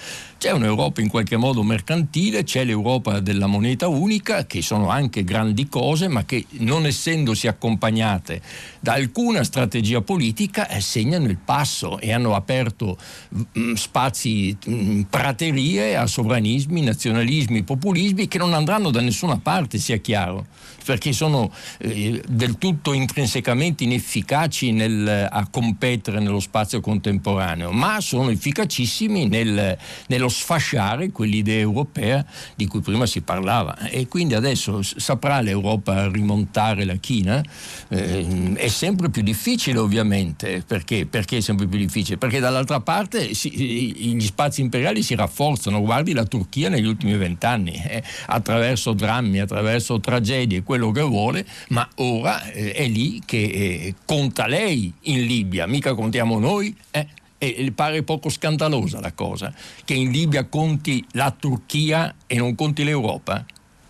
C'è 0.46 0.52
un'Europa 0.52 1.02
in 1.02 1.10
qualche 1.10 1.38
modo 1.38 1.64
mercantile, 1.64 2.44
c'è 2.44 2.64
l'Europa 2.64 3.20
della 3.20 3.48
moneta 3.48 3.88
unica, 3.88 4.46
che 4.46 4.62
sono 4.62 4.90
anche 4.90 5.24
grandi 5.24 5.68
cose, 5.68 6.08
ma 6.08 6.24
che 6.24 6.46
non 6.60 6.86
essendosi 6.86 7.48
accompagnate 7.48 8.44
da 8.80 8.94
alcuna 8.94 9.44
strategia 9.44 10.02
politica 10.02 10.68
eh, 10.68 10.82
segnano 10.82 11.26
il 11.30 11.40
passo 11.44 11.98
e 11.98 12.14
hanno 12.14 12.36
aperto 12.36 12.96
mh, 13.30 13.42
mm, 13.58 13.74
spazi, 13.74 14.56
mh, 14.64 14.72
mm, 14.72 15.02
praterie 15.10 15.98
a 15.98 16.06
sovranismi, 16.06 16.84
nazionalismi, 16.84 17.64
populismi 17.64 18.28
che 18.28 18.38
non 18.38 18.54
andranno 18.54 18.92
da 18.92 19.02
nessuna 19.02 19.40
parte, 19.40 19.80
sia 19.80 19.98
chiaro 19.98 20.46
perché 20.86 21.12
sono 21.12 21.52
eh, 21.80 22.22
del 22.28 22.58
tutto 22.58 22.94
intrinsecamente 22.94 23.84
inefficaci 23.84 24.72
nel, 24.72 25.28
a 25.30 25.48
competere 25.50 26.20
nello 26.20 26.40
spazio 26.40 26.80
contemporaneo, 26.80 27.72
ma 27.72 28.00
sono 28.00 28.30
efficacissimi 28.30 29.28
nel, 29.28 29.78
nello 30.08 30.30
sfasciare 30.30 31.12
quell'idea 31.12 31.60
europea 31.60 32.26
di 32.56 32.68
cui 32.68 32.82
prima 32.82 33.06
si 33.06 33.22
parlava. 33.22 33.78
E 33.90 34.08
quindi 34.08 34.34
adesso 34.36 34.82
saprà 34.82 35.42
l'Europa 35.42 36.10
rimontare 36.10 36.86
la 36.86 36.96
china? 36.96 37.44
Eh, 37.88 38.54
è 38.56 38.68
sempre 38.68 39.10
più 39.10 39.22
difficile 39.22 39.80
ovviamente, 39.80 40.64
perché? 40.66 41.06
perché? 41.06 41.38
è 41.38 41.42
sempre 41.42 41.68
più 41.68 41.78
difficile? 41.78 42.18
Perché 42.18 42.40
dall'altra 42.40 42.80
parte 42.80 43.34
si, 43.34 43.50
gli 43.50 44.26
spazi 44.26 44.62
imperiali 44.62 45.02
si 45.02 45.16
rafforzano, 45.16 45.82
guardi 45.82 46.14
la 46.14 46.26
Turchia 46.26 46.70
negli 46.70 46.86
ultimi 46.86 47.16
vent'anni, 47.18 47.74
eh, 47.74 48.04
attraverso 48.28 48.94
drammi, 48.94 49.40
attraverso 49.40 50.00
tragedie, 50.00 50.64
quello 50.76 50.92
che 50.92 51.02
vuole, 51.02 51.46
ma 51.70 51.88
ora 51.96 52.44
eh, 52.52 52.74
è 52.74 52.88
lì 52.88 53.22
che 53.26 53.38
eh, 53.38 53.96
conta 54.06 54.46
lei 54.46 54.94
in 55.04 55.26
Libia, 55.26 55.66
mica 55.66 55.96
contiamo 55.96 56.38
noi. 56.38 56.76
Eh? 56.92 57.08
E 57.38 57.72
pare 57.76 58.02
poco 58.02 58.30
scandalosa 58.30 59.02
la 59.02 59.12
cosa, 59.12 59.54
che 59.84 59.94
in 59.94 60.10
Libia 60.10 60.46
conti 60.46 61.06
la 61.12 61.36
Turchia 61.38 62.16
e 62.26 62.38
non 62.38 62.56
conti 62.56 62.84
l'Europa. 62.84 63.46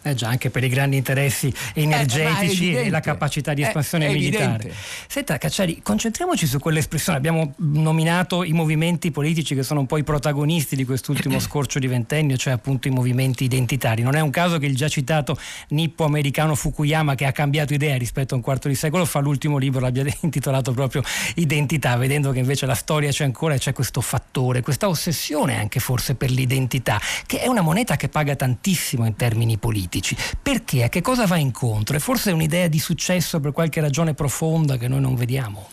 Eh 0.07 0.13
già, 0.13 0.27
anche 0.27 0.51
per 0.51 0.63
i 0.63 0.69
grandi 0.69 0.97
interessi 0.97 1.51
eh, 1.73 1.81
energetici 1.81 2.75
eh, 2.75 2.85
e 2.85 2.89
la 2.91 2.99
capacità 2.99 3.55
di 3.55 3.63
espansione 3.63 4.07
militare. 4.07 4.71
Senta 5.07 5.39
Cacciari, 5.39 5.79
concentriamoci 5.81 6.45
su 6.45 6.59
quell'espressione. 6.59 7.17
Abbiamo 7.17 7.55
nominato 7.57 8.43
i 8.43 8.51
movimenti 8.51 9.09
politici 9.09 9.55
che 9.55 9.63
sono 9.63 9.79
un 9.79 9.87
po' 9.87 9.97
i 9.97 10.03
protagonisti 10.03 10.75
di 10.75 10.85
quest'ultimo 10.85 11.39
scorcio 11.41 11.79
di 11.79 11.87
ventennio, 11.87 12.37
cioè 12.37 12.53
appunto 12.53 12.87
i 12.87 12.91
movimenti 12.91 13.45
identitari. 13.45 14.03
Non 14.03 14.13
è 14.13 14.19
un 14.19 14.29
caso 14.29 14.59
che 14.59 14.67
il 14.67 14.75
già 14.75 14.87
citato 14.87 15.39
nippo-americano 15.69 16.53
Fukuyama, 16.53 17.15
che 17.15 17.25
ha 17.25 17.31
cambiato 17.31 17.73
idea 17.73 17.97
rispetto 17.97 18.35
a 18.35 18.37
un 18.37 18.43
quarto 18.43 18.67
di 18.67 18.75
secolo 18.75 19.05
fa, 19.05 19.17
l'ultimo 19.21 19.57
libro 19.57 19.79
l'abbia 19.79 20.05
intitolato 20.21 20.71
proprio 20.71 21.01
Identità, 21.33 21.95
vedendo 21.97 22.29
che 22.29 22.37
invece 22.37 22.67
la 22.67 22.75
storia 22.75 23.09
c'è 23.09 23.23
ancora 23.23 23.55
e 23.55 23.57
c'è 23.57 23.73
questo 23.73 24.01
fattore, 24.01 24.61
questa 24.61 24.87
ossessione 24.87 25.57
anche 25.57 25.79
forse 25.79 26.13
per 26.13 26.29
l'identità, 26.29 27.01
che 27.25 27.39
è 27.39 27.47
una 27.47 27.61
moneta 27.61 27.95
che 27.95 28.07
paga 28.07 28.35
tantissimo 28.35 29.03
in 29.07 29.15
termini 29.15 29.57
politici 29.57 29.93
politici. 29.95 30.15
Perché? 30.41 30.83
A 30.83 30.89
che 30.89 31.01
cosa 31.01 31.25
va 31.25 31.37
incontro? 31.37 31.95
È 31.95 31.99
forse 31.99 32.31
un'idea 32.31 32.67
di 32.67 32.79
successo 32.79 33.39
per 33.39 33.51
qualche 33.51 33.79
ragione 33.79 34.13
profonda 34.13 34.77
che 34.77 34.87
noi 34.87 35.01
non 35.01 35.15
vediamo? 35.15 35.69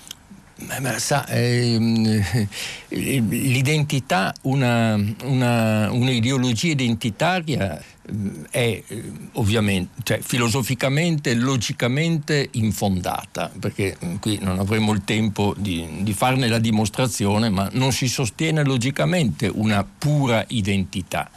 Ma, 0.80 0.96
sa, 1.00 1.26
ehm, 1.26 2.24
l'identità, 2.90 4.32
una, 4.42 4.94
una, 5.24 5.90
un'ideologia 5.90 6.70
identitaria 6.70 7.82
ehm, 8.08 8.46
è 8.48 8.80
ovviamente, 9.32 10.02
cioè, 10.04 10.20
filosoficamente, 10.20 11.34
logicamente 11.34 12.48
infondata, 12.52 13.50
perché 13.58 13.96
qui 14.20 14.38
non 14.40 14.60
avremo 14.60 14.92
il 14.92 15.02
tempo 15.02 15.52
di, 15.58 15.84
di, 16.02 16.12
farne 16.12 16.46
la 16.46 16.60
dimostrazione, 16.60 17.48
ma 17.48 17.68
non 17.72 17.90
si 17.90 18.06
sostiene 18.06 18.62
logicamente 18.62 19.50
una 19.52 19.84
pura 19.84 20.44
identità 20.48 21.28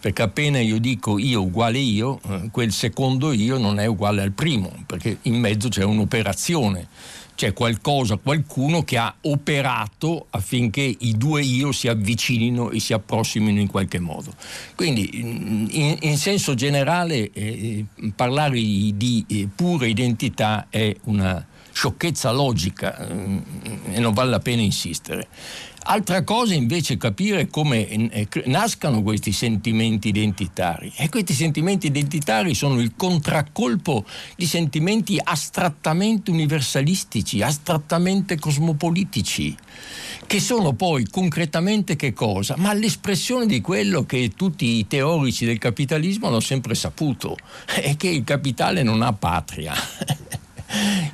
perché 0.00 0.22
appena 0.22 0.60
io 0.60 0.78
dico 0.78 1.18
io 1.18 1.42
uguale 1.42 1.78
io, 1.78 2.20
eh, 2.28 2.48
quel 2.50 2.72
secondo 2.72 3.32
io 3.32 3.58
non 3.58 3.78
è 3.78 3.86
uguale 3.86 4.22
al 4.22 4.32
primo, 4.32 4.72
perché 4.86 5.18
in 5.22 5.38
mezzo 5.38 5.68
c'è 5.68 5.82
un'operazione, 5.82 6.86
c'è 7.34 7.52
qualcosa, 7.52 8.16
qualcuno 8.16 8.82
che 8.82 8.96
ha 8.96 9.14
operato 9.22 10.26
affinché 10.30 10.80
i 10.98 11.16
due 11.16 11.42
io 11.42 11.70
si 11.72 11.86
avvicinino 11.86 12.70
e 12.70 12.80
si 12.80 12.92
approssimino 12.92 13.60
in 13.60 13.68
qualche 13.68 14.00
modo. 14.00 14.34
Quindi 14.74 15.20
in, 15.20 15.96
in 16.00 16.16
senso 16.16 16.54
generale 16.54 17.30
eh, 17.32 17.84
parlare 18.14 18.58
di 18.58 19.24
eh, 19.28 19.48
pura 19.54 19.86
identità 19.86 20.66
è 20.68 20.94
una 21.04 21.46
sciocchezza 21.78 22.32
logica 22.32 22.98
eh, 23.06 23.42
e 23.92 24.00
non 24.00 24.12
vale 24.12 24.30
la 24.30 24.40
pena 24.40 24.62
insistere. 24.62 25.28
Altra 25.90 26.24
cosa 26.24 26.52
invece 26.52 26.94
è 26.94 26.96
capire 26.96 27.46
come 27.46 27.88
eh, 27.88 28.28
nascano 28.46 29.00
questi 29.02 29.30
sentimenti 29.30 30.08
identitari. 30.08 30.92
E 30.96 31.08
questi 31.08 31.34
sentimenti 31.34 31.86
identitari 31.86 32.54
sono 32.54 32.80
il 32.80 32.94
contraccolpo 32.96 34.04
di 34.36 34.44
sentimenti 34.44 35.20
astrattamente 35.22 36.32
universalistici, 36.32 37.42
astrattamente 37.42 38.38
cosmopolitici, 38.40 39.56
che 40.26 40.40
sono 40.40 40.72
poi 40.72 41.06
concretamente 41.08 41.94
che 41.94 42.12
cosa? 42.12 42.56
Ma 42.58 42.72
l'espressione 42.72 43.46
di 43.46 43.60
quello 43.60 44.04
che 44.04 44.32
tutti 44.34 44.66
i 44.78 44.86
teorici 44.88 45.46
del 45.46 45.58
capitalismo 45.58 46.26
hanno 46.26 46.40
sempre 46.40 46.74
saputo, 46.74 47.36
è 47.80 47.96
che 47.96 48.08
il 48.08 48.24
capitale 48.24 48.82
non 48.82 49.00
ha 49.00 49.12
patria. 49.12 49.72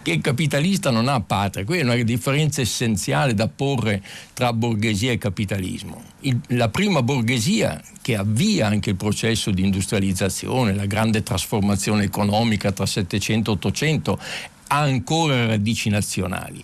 che 0.02 0.10
il 0.10 0.20
capitalista 0.20 0.90
non 0.90 1.08
ha 1.08 1.20
patria. 1.20 1.64
Questa 1.64 1.84
è 1.84 1.94
una 1.94 2.02
differenza 2.02 2.60
essenziale 2.60 3.34
da 3.34 3.48
porre 3.48 4.02
tra 4.32 4.52
borghesia 4.52 5.12
e 5.12 5.18
capitalismo. 5.18 6.02
Il, 6.20 6.40
la 6.48 6.68
prima 6.68 7.02
borghesia 7.02 7.80
che 8.02 8.16
avvia 8.16 8.66
anche 8.66 8.90
il 8.90 8.96
processo 8.96 9.50
di 9.50 9.62
industrializzazione, 9.62 10.74
la 10.74 10.86
grande 10.86 11.22
trasformazione 11.22 12.04
economica 12.04 12.72
tra 12.72 12.86
700 12.86 13.50
e 13.50 13.54
800, 13.54 14.18
ha 14.68 14.78
ancora 14.80 15.46
radici 15.46 15.88
nazionali, 15.88 16.62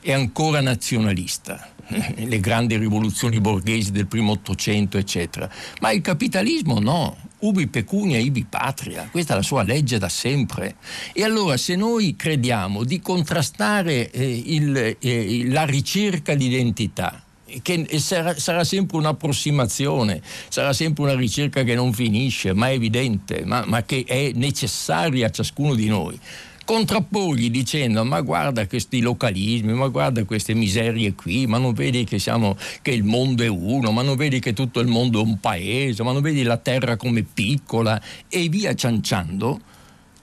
è 0.00 0.12
ancora 0.12 0.60
nazionalista 0.60 1.70
le 2.16 2.40
grandi 2.40 2.76
rivoluzioni 2.76 3.40
borghesi 3.40 3.92
del 3.92 4.06
primo 4.06 4.32
Ottocento, 4.32 4.98
eccetera. 4.98 5.48
Ma 5.80 5.92
il 5.92 6.00
capitalismo 6.00 6.80
no, 6.80 7.16
ubi 7.46 7.68
pecunia 7.68 8.18
ibi 8.18 8.44
patria, 8.44 9.08
questa 9.10 9.34
è 9.34 9.36
la 9.36 9.42
sua 9.42 9.62
legge 9.62 9.98
da 9.98 10.08
sempre. 10.08 10.76
E 11.12 11.22
allora 11.22 11.56
se 11.56 11.76
noi 11.76 12.16
crediamo 12.16 12.84
di 12.84 13.00
contrastare 13.00 14.10
eh, 14.10 14.42
il, 14.46 14.96
eh, 14.98 15.48
la 15.48 15.64
ricerca 15.64 16.34
di 16.34 16.46
identità, 16.46 17.22
che 17.62 17.86
sarà, 18.00 18.36
sarà, 18.38 18.64
sempre 18.64 18.96
un'approssimazione, 18.96 20.20
sarà 20.48 20.72
sempre 20.72 21.04
una 21.04 21.14
ricerca 21.14 21.62
che 21.62 21.74
non 21.74 21.92
finisce, 21.92 22.52
ma 22.52 22.68
è 22.68 22.72
evidente, 22.72 23.44
ma, 23.44 23.64
ma 23.64 23.84
che 23.84 24.04
è 24.06 24.32
necessaria 24.34 25.26
a 25.26 25.30
ciascuno 25.30 25.74
di 25.74 25.86
noi 25.86 26.18
contrapporgli 26.66 27.48
dicendo 27.48 28.04
ma 28.04 28.20
guarda 28.20 28.66
questi 28.66 29.00
localismi, 29.00 29.72
ma 29.72 29.86
guarda 29.86 30.24
queste 30.24 30.52
miserie 30.52 31.14
qui, 31.14 31.46
ma 31.46 31.58
non 31.58 31.72
vedi 31.72 32.04
che, 32.04 32.18
siamo, 32.18 32.56
che 32.82 32.90
il 32.90 33.04
mondo 33.04 33.44
è 33.44 33.46
uno, 33.46 33.92
ma 33.92 34.02
non 34.02 34.16
vedi 34.16 34.40
che 34.40 34.52
tutto 34.52 34.80
il 34.80 34.88
mondo 34.88 35.20
è 35.20 35.22
un 35.22 35.38
paese, 35.38 36.02
ma 36.02 36.12
non 36.12 36.20
vedi 36.20 36.42
la 36.42 36.56
terra 36.58 36.96
come 36.96 37.22
piccola? 37.22 38.02
E 38.28 38.48
via 38.48 38.74
cianciando 38.74 39.60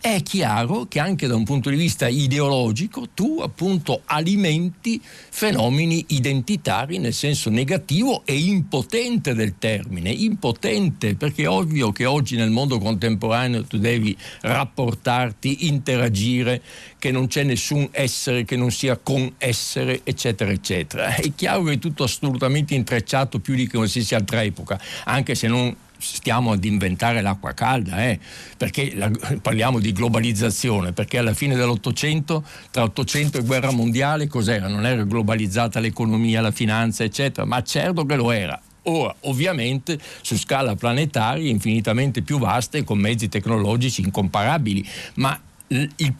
è 0.03 0.22
chiaro 0.22 0.86
che 0.89 1.00
anche 1.00 1.27
da 1.27 1.36
un 1.38 1.45
punto 1.45 1.69
di 1.69 1.77
vista 1.77 2.10
ideologico 2.10 3.07
tu 3.13 3.39
appunto 3.41 4.01
alimenti 4.03 5.01
fenomeni 5.01 6.03
identitari 6.10 6.98
nel 6.98 7.13
senso 7.13 7.50
negativo 7.50 8.24
e 8.25 8.38
impotente 8.38 9.33
del 9.33 9.53
termine, 9.57 10.10
impotente 10.10 11.15
perché 11.15 11.43
è 11.43 11.48
ovvio 11.48 11.93
che 11.93 12.03
oggi 12.03 12.36
nel 12.36 12.50
mondo 12.50 12.79
contemporaneo 12.79 13.63
tu 13.63 13.77
devi 13.77 14.13
rapportarti, 14.41 15.67
interagire, 15.67 16.62
che 17.00 17.10
non 17.10 17.27
c'è 17.27 17.43
nessun 17.43 17.88
essere 17.91 18.43
che 18.43 18.57
non 18.57 18.72
sia 18.72 18.98
con 18.98 19.36
essere, 19.38 20.01
eccetera, 20.03 20.51
eccetera. 20.51 21.15
È 21.15 21.31
chiaro 21.33 21.63
che 21.63 21.72
è 21.74 21.79
tutto 21.79 22.03
assolutamente 22.03 22.75
intrecciato 22.75 23.39
più 23.39 23.55
di 23.55 23.69
qualsiasi 23.69 24.15
altra 24.15 24.43
epoca, 24.43 24.77
anche 25.05 25.33
se 25.33 25.48
non 25.48 25.74
stiamo 26.03 26.51
ad 26.51 26.63
inventare 26.65 27.22
l'acqua 27.22 27.53
calda, 27.53 28.03
eh, 28.03 28.19
perché 28.57 28.93
la, 28.95 29.10
parliamo 29.41 29.79
di 29.79 29.91
globalizzazione, 29.93 30.91
perché 30.91 31.17
alla 31.17 31.33
fine 31.33 31.55
dell'Ottocento, 31.55 32.43
tra 32.72 32.83
Ottocento 32.83 33.38
e 33.38 33.43
guerra 33.43 33.72
mondiale, 33.72 34.27
cos'era? 34.27 34.67
Non 34.67 34.86
era 34.86 35.03
globalizzata 35.03 35.79
l'economia, 35.79 36.41
la 36.41 36.51
finanza, 36.51 37.03
eccetera, 37.03 37.45
ma 37.45 37.63
certo 37.63 38.05
che 38.05 38.15
lo 38.15 38.31
era. 38.31 38.60
Ora, 38.83 39.15
ovviamente, 39.22 39.98
su 40.22 40.38
scala 40.38 40.75
planetaria, 40.75 41.50
infinitamente 41.50 42.22
più 42.22 42.38
vasta 42.38 42.77
e 42.77 42.83
con 42.83 43.00
mezzi 43.00 43.29
tecnologici 43.29 44.01
incomparabili, 44.01 44.86
ma 45.15 45.39
il, 45.67 45.89
il, 45.95 46.13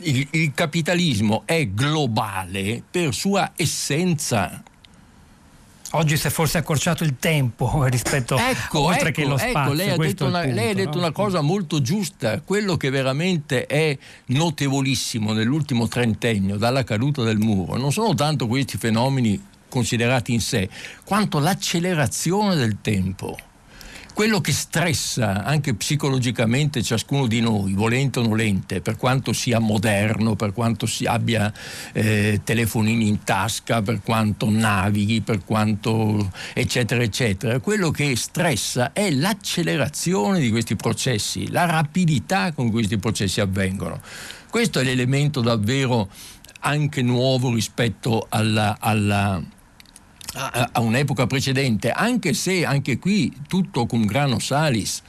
il, 0.00 0.28
il 0.30 0.52
capitalismo 0.54 1.42
è 1.46 1.66
globale 1.68 2.82
per 2.88 3.14
sua 3.14 3.52
essenza 3.56 4.62
Oggi 5.94 6.16
si 6.16 6.26
è 6.26 6.30
forse 6.30 6.58
accorciato 6.58 7.04
il 7.04 7.16
tempo 7.18 7.84
rispetto 7.88 8.36
ecco, 8.36 8.80
oltre 8.80 9.08
ecco, 9.08 9.20
che 9.20 9.26
lo 9.26 9.38
ecco, 9.38 9.50
spazio. 9.50 9.72
Lei 9.74 9.90
ha 9.90 9.96
detto, 9.96 10.24
una, 10.26 10.40
punto, 10.40 10.54
lei 10.54 10.70
ha 10.70 10.74
detto 10.74 10.94
no? 10.94 10.98
una, 10.98 11.12
cosa 11.12 11.40
molto 11.40 11.82
giusta, 11.82 12.40
quello 12.40 12.76
che 12.76 12.90
veramente 12.90 13.66
è 13.66 13.96
notevolissimo 14.26 15.32
nell'ultimo 15.32 15.88
trentennio 15.88 16.56
dalla 16.56 16.84
caduta 16.84 17.22
del 17.22 17.38
muro 17.38 17.76
non 17.76 17.92
sono 17.92 18.14
tanto 18.14 18.46
questi 18.46 18.78
fenomeni 18.78 19.40
considerati 19.68 20.32
in 20.32 20.40
sé, 20.40 20.68
quanto 21.04 21.38
l'accelerazione 21.38 22.54
del 22.56 22.78
tempo 22.80 23.36
quello 24.12 24.40
che 24.40 24.52
stressa 24.52 25.44
anche 25.44 25.74
psicologicamente 25.74 26.82
ciascuno 26.82 27.26
di 27.26 27.40
noi, 27.40 27.72
volente 27.72 28.18
o 28.18 28.22
nolente, 28.22 28.80
per 28.80 28.96
quanto 28.96 29.32
sia 29.32 29.58
moderno, 29.58 30.36
per 30.36 30.52
quanto 30.52 30.86
abbia 31.06 31.52
eh, 31.92 32.40
telefonini 32.44 33.08
in 33.08 33.24
tasca, 33.24 33.82
per 33.82 34.00
quanto 34.02 34.50
navighi, 34.50 35.22
per 35.22 35.44
quanto 35.44 36.30
eccetera 36.52 37.02
eccetera, 37.02 37.58
quello 37.60 37.90
che 37.90 38.14
stressa 38.16 38.92
è 38.92 39.10
l'accelerazione 39.10 40.40
di 40.40 40.50
questi 40.50 40.76
processi, 40.76 41.50
la 41.50 41.64
rapidità 41.64 42.52
con 42.52 42.66
cui 42.66 42.78
questi 42.78 42.98
processi 42.98 43.40
avvengono. 43.40 44.00
Questo 44.50 44.80
è 44.80 44.84
l'elemento 44.84 45.40
davvero 45.40 46.10
anche 46.60 47.02
nuovo 47.02 47.52
rispetto 47.52 48.26
alla, 48.28 48.76
alla 48.78 49.42
a, 50.34 50.70
a 50.72 50.80
un'epoca 50.80 51.26
precedente, 51.26 51.90
anche 51.90 52.32
se 52.32 52.64
anche 52.64 52.98
qui 52.98 53.32
tutto 53.48 53.86
cum 53.86 54.04
grano 54.06 54.38
salis 54.38 55.02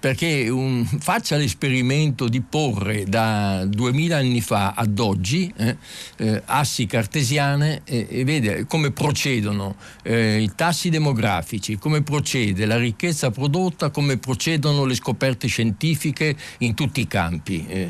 perché 0.00 0.48
un, 0.48 0.84
faccia 0.84 1.36
l'esperimento 1.36 2.28
di 2.28 2.40
porre 2.40 3.04
da 3.04 3.64
2000 3.66 4.16
anni 4.16 4.40
fa 4.40 4.74
ad 4.76 4.98
oggi 4.98 5.52
eh, 5.56 5.76
eh, 6.18 6.42
assi 6.46 6.86
cartesiane 6.86 7.82
e, 7.84 8.06
e, 8.08 8.24
vede 8.24 8.66
come 8.66 8.92
procedono 8.92 9.76
eh, 10.02 10.40
i 10.40 10.52
tassi 10.54 10.88
demografici, 10.88 11.76
come 11.78 12.02
procede 12.02 12.64
la 12.64 12.76
ricchezza 12.76 13.30
prodotta, 13.30 13.90
come 13.90 14.18
procedono 14.18 14.84
le 14.84 14.94
scoperte 14.94 15.48
scientifiche 15.48 16.36
in 16.58 16.74
tutti 16.74 17.00
i 17.00 17.06
campi. 17.08 17.66
Eh, 17.66 17.88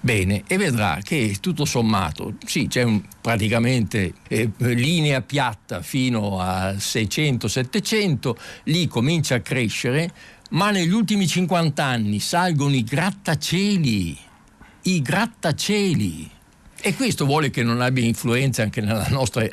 bene, 0.00 0.42
e 0.46 0.58
vedrà 0.58 0.98
che 1.02 1.36
tutto 1.40 1.64
sommato, 1.64 2.34
sì, 2.44 2.66
c'è 2.68 2.82
un, 2.82 3.00
praticamente 3.20 4.12
eh, 4.28 4.50
linea 4.58 5.22
piatta 5.22 5.80
fino 5.80 6.38
a 6.38 6.72
600-700, 6.72 8.34
lì 8.64 8.86
comincia 8.86 9.36
a 9.36 9.40
crescere 9.40 10.34
ma 10.50 10.70
negli 10.70 10.92
ultimi 10.92 11.26
50 11.26 11.82
anni 11.84 12.20
salgono 12.20 12.74
i 12.74 12.84
grattacieli, 12.84 14.18
i 14.82 15.02
grattacieli. 15.02 16.30
E 16.78 16.94
questo 16.94 17.24
vuole 17.24 17.50
che 17.50 17.64
non 17.64 17.80
abbia 17.80 18.04
influenza 18.04 18.62
anche 18.62 18.80
nella 18.80 19.08
nostra... 19.08 19.44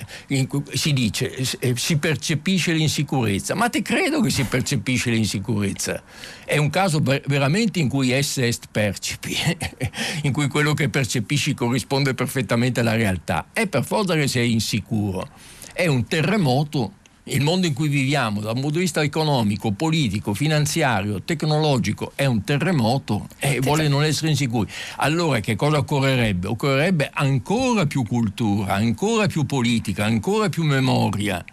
Si 0.73 0.93
dice, 0.93 1.33
eh, 1.59 1.75
si 1.75 1.97
percepisce 1.97 2.73
l'insicurezza. 2.73 3.55
Ma 3.55 3.69
te 3.69 3.81
credo 3.81 4.21
che 4.21 4.29
si 4.29 4.43
percepisce 4.43 5.09
l'insicurezza. 5.09 6.03
È 6.45 6.57
un 6.57 6.69
caso 6.69 7.01
veramente 7.01 7.79
in 7.79 7.87
cui 7.89 8.11
esse 8.11 8.45
est 8.45 8.67
percipi, 8.69 9.35
in 10.23 10.31
cui 10.31 10.47
quello 10.47 10.73
che 10.75 10.89
percepisci 10.89 11.55
corrisponde 11.55 12.13
perfettamente 12.13 12.81
alla 12.81 12.95
realtà. 12.95 13.47
È 13.51 13.65
per 13.67 13.83
forza 13.83 14.13
che 14.13 14.27
sei 14.27 14.51
insicuro. 14.51 15.27
È 15.73 15.87
un 15.87 16.05
terremoto 16.05 16.97
il 17.25 17.41
mondo 17.41 17.67
in 17.67 17.73
cui 17.73 17.87
viviamo 17.87 18.41
dal 18.41 18.53
punto 18.53 18.71
di 18.71 18.79
vista 18.79 19.01
economico, 19.01 19.71
politico, 19.71 20.33
finanziario, 20.33 21.21
tecnologico 21.21 22.11
è 22.15 22.25
un 22.25 22.43
terremoto 22.43 23.27
e 23.39 23.59
vuole 23.61 23.87
non 23.87 24.03
essere 24.03 24.29
insicuri. 24.29 24.69
Allora 24.97 25.39
che 25.39 25.55
cosa 25.55 25.77
occorrerebbe? 25.77 26.47
Occorrerebbe 26.47 27.09
ancora 27.13 27.85
più 27.85 28.03
cultura, 28.03 28.73
ancora 28.73 29.27
più 29.27 29.45
politica, 29.45 30.05
ancora 30.05 30.49
più 30.49 30.63
memoria 30.63 31.43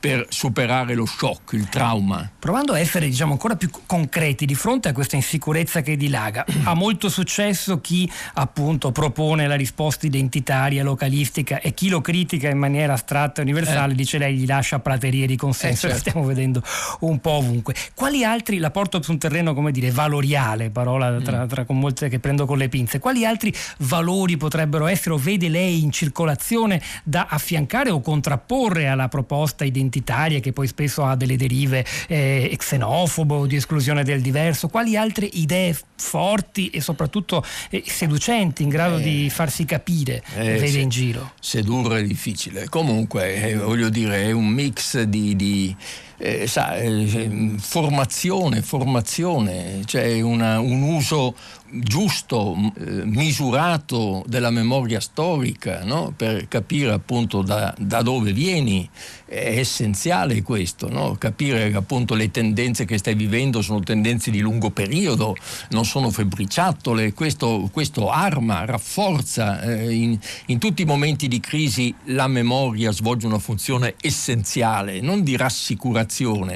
per 0.00 0.26
superare 0.28 0.94
lo 0.94 1.06
shock, 1.06 1.54
il 1.54 1.68
trauma. 1.68 2.30
Provando 2.38 2.72
a 2.72 2.78
essere 2.78 3.08
diciamo, 3.08 3.32
ancora 3.32 3.56
più 3.56 3.68
concreti 3.86 4.46
di 4.46 4.54
fronte 4.54 4.88
a 4.88 4.92
questa 4.92 5.16
insicurezza 5.16 5.80
che 5.80 5.96
dilaga, 5.96 6.44
ha 6.64 6.74
molto 6.74 7.08
successo 7.08 7.80
chi 7.80 8.10
appunto 8.34 8.92
propone 8.92 9.46
la 9.48 9.56
risposta 9.56 10.06
identitaria, 10.06 10.84
localistica 10.84 11.60
e 11.60 11.74
chi 11.74 11.88
lo 11.88 12.00
critica 12.00 12.48
in 12.48 12.58
maniera 12.58 12.92
astratta 12.92 13.40
e 13.40 13.44
universale 13.44 13.92
eh. 13.92 13.96
dice 13.96 14.18
lei 14.18 14.36
gli 14.36 14.46
lascia 14.46 14.78
praterie 14.78 15.26
di 15.26 15.36
consenso, 15.36 15.86
eh, 15.86 15.90
certo. 15.90 16.10
stiamo 16.10 16.26
vedendo 16.26 16.62
un 17.00 17.18
po' 17.18 17.32
ovunque. 17.32 17.74
Quali 17.94 18.24
altri, 18.24 18.58
la 18.58 18.70
porto 18.70 19.02
su 19.02 19.10
un 19.10 19.18
terreno 19.18 19.52
come 19.52 19.72
dire 19.72 19.90
valoriale, 19.90 20.70
parola 20.70 21.20
tra, 21.20 21.44
mm. 21.44 21.48
tra, 21.48 21.64
con 21.64 21.78
molte 21.78 22.08
che 22.08 22.20
prendo 22.20 22.46
con 22.46 22.58
le 22.58 22.68
pinze, 22.68 23.00
quali 23.00 23.24
altri 23.24 23.52
valori 23.78 24.36
potrebbero 24.36 24.86
essere 24.86 25.14
o 25.14 25.18
vede 25.18 25.48
lei 25.48 25.82
in 25.82 25.90
circolazione 25.90 26.80
da 27.02 27.26
affiancare 27.28 27.90
o 27.90 28.00
contrapporre 28.00 28.86
alla 28.86 29.08
proposta 29.08 29.64
identitaria? 29.64 29.86
Identitaria 29.88 30.40
che 30.40 30.52
poi 30.52 30.66
spesso 30.66 31.04
ha 31.04 31.16
delle 31.16 31.36
derive 31.36 31.84
eh, 32.06 32.54
xenofobo 32.56 33.46
di 33.46 33.56
esclusione 33.56 34.04
del 34.04 34.20
diverso, 34.20 34.68
quali 34.68 34.96
altre 34.96 35.26
idee 35.26 35.76
forti 35.96 36.68
e 36.70 36.80
soprattutto 36.80 37.44
eh, 37.70 37.82
seducenti 37.86 38.62
in 38.62 38.68
grado 38.68 38.98
eh, 38.98 39.02
di 39.02 39.30
farsi 39.30 39.64
capire 39.64 40.22
vede 40.36 40.68
se, 40.68 40.78
in 40.78 40.88
giro? 40.88 41.32
Sedurre 41.40 42.00
è 42.00 42.04
difficile, 42.04 42.68
comunque 42.68 43.34
eh, 43.34 43.56
voglio 43.56 43.88
dire 43.88 44.24
è 44.24 44.30
un 44.30 44.46
mix 44.46 45.02
di, 45.02 45.34
di 45.34 45.74
eh, 46.18 46.46
sa, 46.46 46.76
eh, 46.76 47.54
formazione, 47.58 48.62
formazione, 48.62 49.82
cioè 49.84 50.20
un 50.20 50.82
uso 50.82 51.34
giusto, 51.70 52.56
eh, 52.78 53.04
misurato 53.04 54.24
della 54.26 54.50
memoria 54.50 55.00
storica, 55.00 55.84
no? 55.84 56.12
per 56.16 56.48
capire 56.48 56.92
appunto 56.92 57.42
da, 57.42 57.74
da, 57.78 58.02
dove 58.02 58.32
vieni, 58.32 58.88
è 59.26 59.58
essenziale 59.58 60.42
questo, 60.42 60.88
no? 60.90 61.16
capire 61.18 61.72
appunto 61.74 62.14
le 62.14 62.30
tendenze 62.30 62.84
che 62.84 62.96
stai 62.96 63.14
vivendo 63.14 63.60
sono 63.60 63.80
tendenze 63.80 64.30
di 64.30 64.40
lungo 64.40 64.70
periodo, 64.70 65.36
non 65.70 65.84
sono 65.84 66.10
febbriciattole, 66.10 67.12
questo, 67.12 67.68
questo 67.70 68.10
arma, 68.10 68.64
rafforza, 68.64 69.60
eh, 69.60 69.92
in, 69.92 70.18
in 70.46 70.58
tutti 70.58 70.82
i 70.82 70.86
momenti 70.86 71.28
di 71.28 71.40
crisi 71.40 71.94
la 72.04 72.28
memoria 72.28 72.90
svolge 72.92 73.26
una 73.26 73.38
funzione 73.38 73.94
essenziale, 74.00 75.00
non 75.00 75.22
di 75.22 75.36
rassicurazione, 75.36 76.07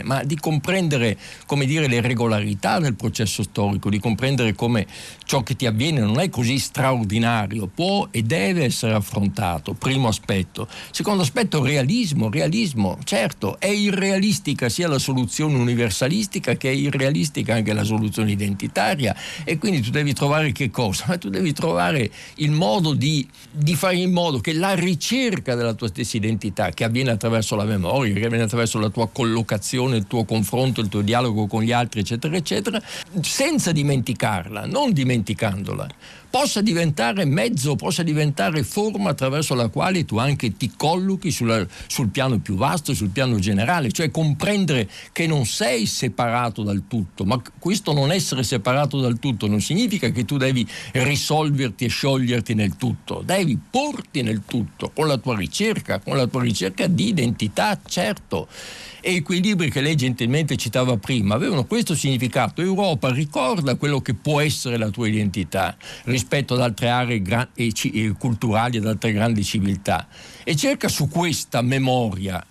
ma 0.02 0.22
di 0.24 0.36
comprendere, 0.36 1.16
come 1.46 1.66
dire, 1.66 1.86
le 1.88 2.00
regolarità 2.00 2.78
del 2.78 2.94
processo 2.94 3.42
storico, 3.42 3.90
di 3.90 3.98
comprendere 3.98 4.54
come 4.54 4.86
ciò 5.24 5.42
che 5.42 5.56
ti 5.56 5.66
avviene 5.66 6.00
non 6.00 6.20
è 6.20 6.28
così 6.28 6.58
straordinario, 6.58 7.66
può 7.66 8.08
e 8.10 8.22
deve 8.22 8.64
essere 8.64 8.94
affrontato, 8.94 9.74
primo 9.74 10.08
aspetto. 10.08 10.68
Secondo 10.90 11.22
aspetto, 11.22 11.62
realismo, 11.62 12.30
realismo, 12.30 12.98
certo, 13.04 13.58
è 13.58 13.66
irrealistica 13.66 14.68
sia 14.68 14.88
la 14.88 14.98
soluzione 14.98 15.56
universalistica 15.56 16.54
che 16.54 16.70
è 16.70 16.72
irrealistica 16.74 17.54
anche 17.54 17.72
la 17.72 17.84
soluzione 17.84 18.30
identitaria 18.32 19.14
e 19.44 19.58
quindi 19.58 19.80
tu 19.80 19.90
devi 19.90 20.12
trovare 20.12 20.52
che 20.52 20.70
cosa? 20.70 21.04
Ma 21.08 21.18
tu 21.18 21.28
devi 21.28 21.52
trovare 21.52 22.10
il 22.36 22.50
modo 22.50 22.94
di, 22.94 23.26
di 23.50 23.74
fare 23.74 23.96
in 23.96 24.12
modo 24.12 24.40
che 24.40 24.52
la 24.52 24.74
ricerca 24.74 25.54
della 25.54 25.74
tua 25.74 25.88
stessa 25.88 26.16
identità, 26.16 26.70
che 26.70 26.84
avviene 26.84 27.10
attraverso 27.10 27.56
la 27.56 27.64
memoria, 27.64 28.14
che 28.14 28.24
avviene 28.24 28.44
attraverso 28.44 28.78
la 28.78 28.88
tua 28.88 29.08
collocazione, 29.08 29.41
il 29.96 30.06
tuo 30.06 30.24
confronto, 30.24 30.80
il 30.80 30.88
tuo 30.88 31.02
dialogo 31.02 31.46
con 31.46 31.62
gli 31.62 31.72
altri, 31.72 32.00
eccetera, 32.00 32.36
eccetera, 32.36 32.82
senza 33.20 33.72
dimenticarla, 33.72 34.66
non 34.66 34.92
dimenticandola, 34.92 35.88
possa 36.32 36.62
diventare 36.62 37.26
mezzo, 37.26 37.76
possa 37.76 38.02
diventare 38.02 38.62
forma 38.62 39.10
attraverso 39.10 39.54
la 39.54 39.68
quale 39.68 40.06
tu 40.06 40.16
anche 40.16 40.56
ti 40.56 40.72
collochi 40.74 41.30
sulla, 41.30 41.64
sul 41.86 42.08
piano 42.08 42.38
più 42.38 42.54
vasto, 42.54 42.94
sul 42.94 43.10
piano 43.10 43.38
generale, 43.38 43.92
cioè 43.92 44.10
comprendere 44.10 44.88
che 45.12 45.26
non 45.26 45.44
sei 45.44 45.84
separato 45.84 46.62
dal 46.62 46.84
tutto, 46.88 47.26
ma 47.26 47.40
questo 47.58 47.92
non 47.92 48.10
essere 48.10 48.44
separato 48.44 48.98
dal 48.98 49.18
tutto 49.18 49.46
non 49.46 49.60
significa 49.60 50.08
che 50.08 50.24
tu 50.24 50.38
devi 50.38 50.66
risolverti 50.92 51.84
e 51.84 51.88
scioglierti 51.88 52.54
nel 52.54 52.76
tutto, 52.76 53.22
devi 53.22 53.58
porti 53.70 54.22
nel 54.22 54.40
tutto 54.46 54.90
con 54.94 55.06
la 55.06 55.18
tua 55.18 55.36
ricerca, 55.36 55.98
con 55.98 56.16
la 56.16 56.26
tua 56.26 56.40
ricerca 56.40 56.86
di 56.86 57.08
identità, 57.08 57.78
certo 57.84 58.48
e 59.02 59.20
quei 59.22 59.42
libri 59.42 59.68
che 59.70 59.80
lei 59.80 59.96
gentilmente 59.96 60.56
citava 60.56 60.96
prima 60.96 61.34
avevano 61.34 61.64
questo 61.64 61.94
significato. 61.94 62.62
Europa 62.62 63.10
ricorda 63.12 63.74
quello 63.74 64.00
che 64.00 64.14
può 64.14 64.40
essere 64.40 64.76
la 64.78 64.88
tua 64.90 65.08
identità 65.08 65.76
rispetto 66.04 66.54
ad 66.54 66.60
altre 66.60 66.88
aree 66.88 67.20
gra- 67.20 67.48
e 67.54 67.72
ci- 67.72 67.90
e 67.90 68.12
culturali, 68.16 68.78
ad 68.78 68.86
altre 68.86 69.12
grandi 69.12 69.42
civiltà 69.42 70.06
e 70.44 70.54
cerca 70.54 70.88
su 70.88 71.08
questa 71.08 71.60
memoria 71.62 72.42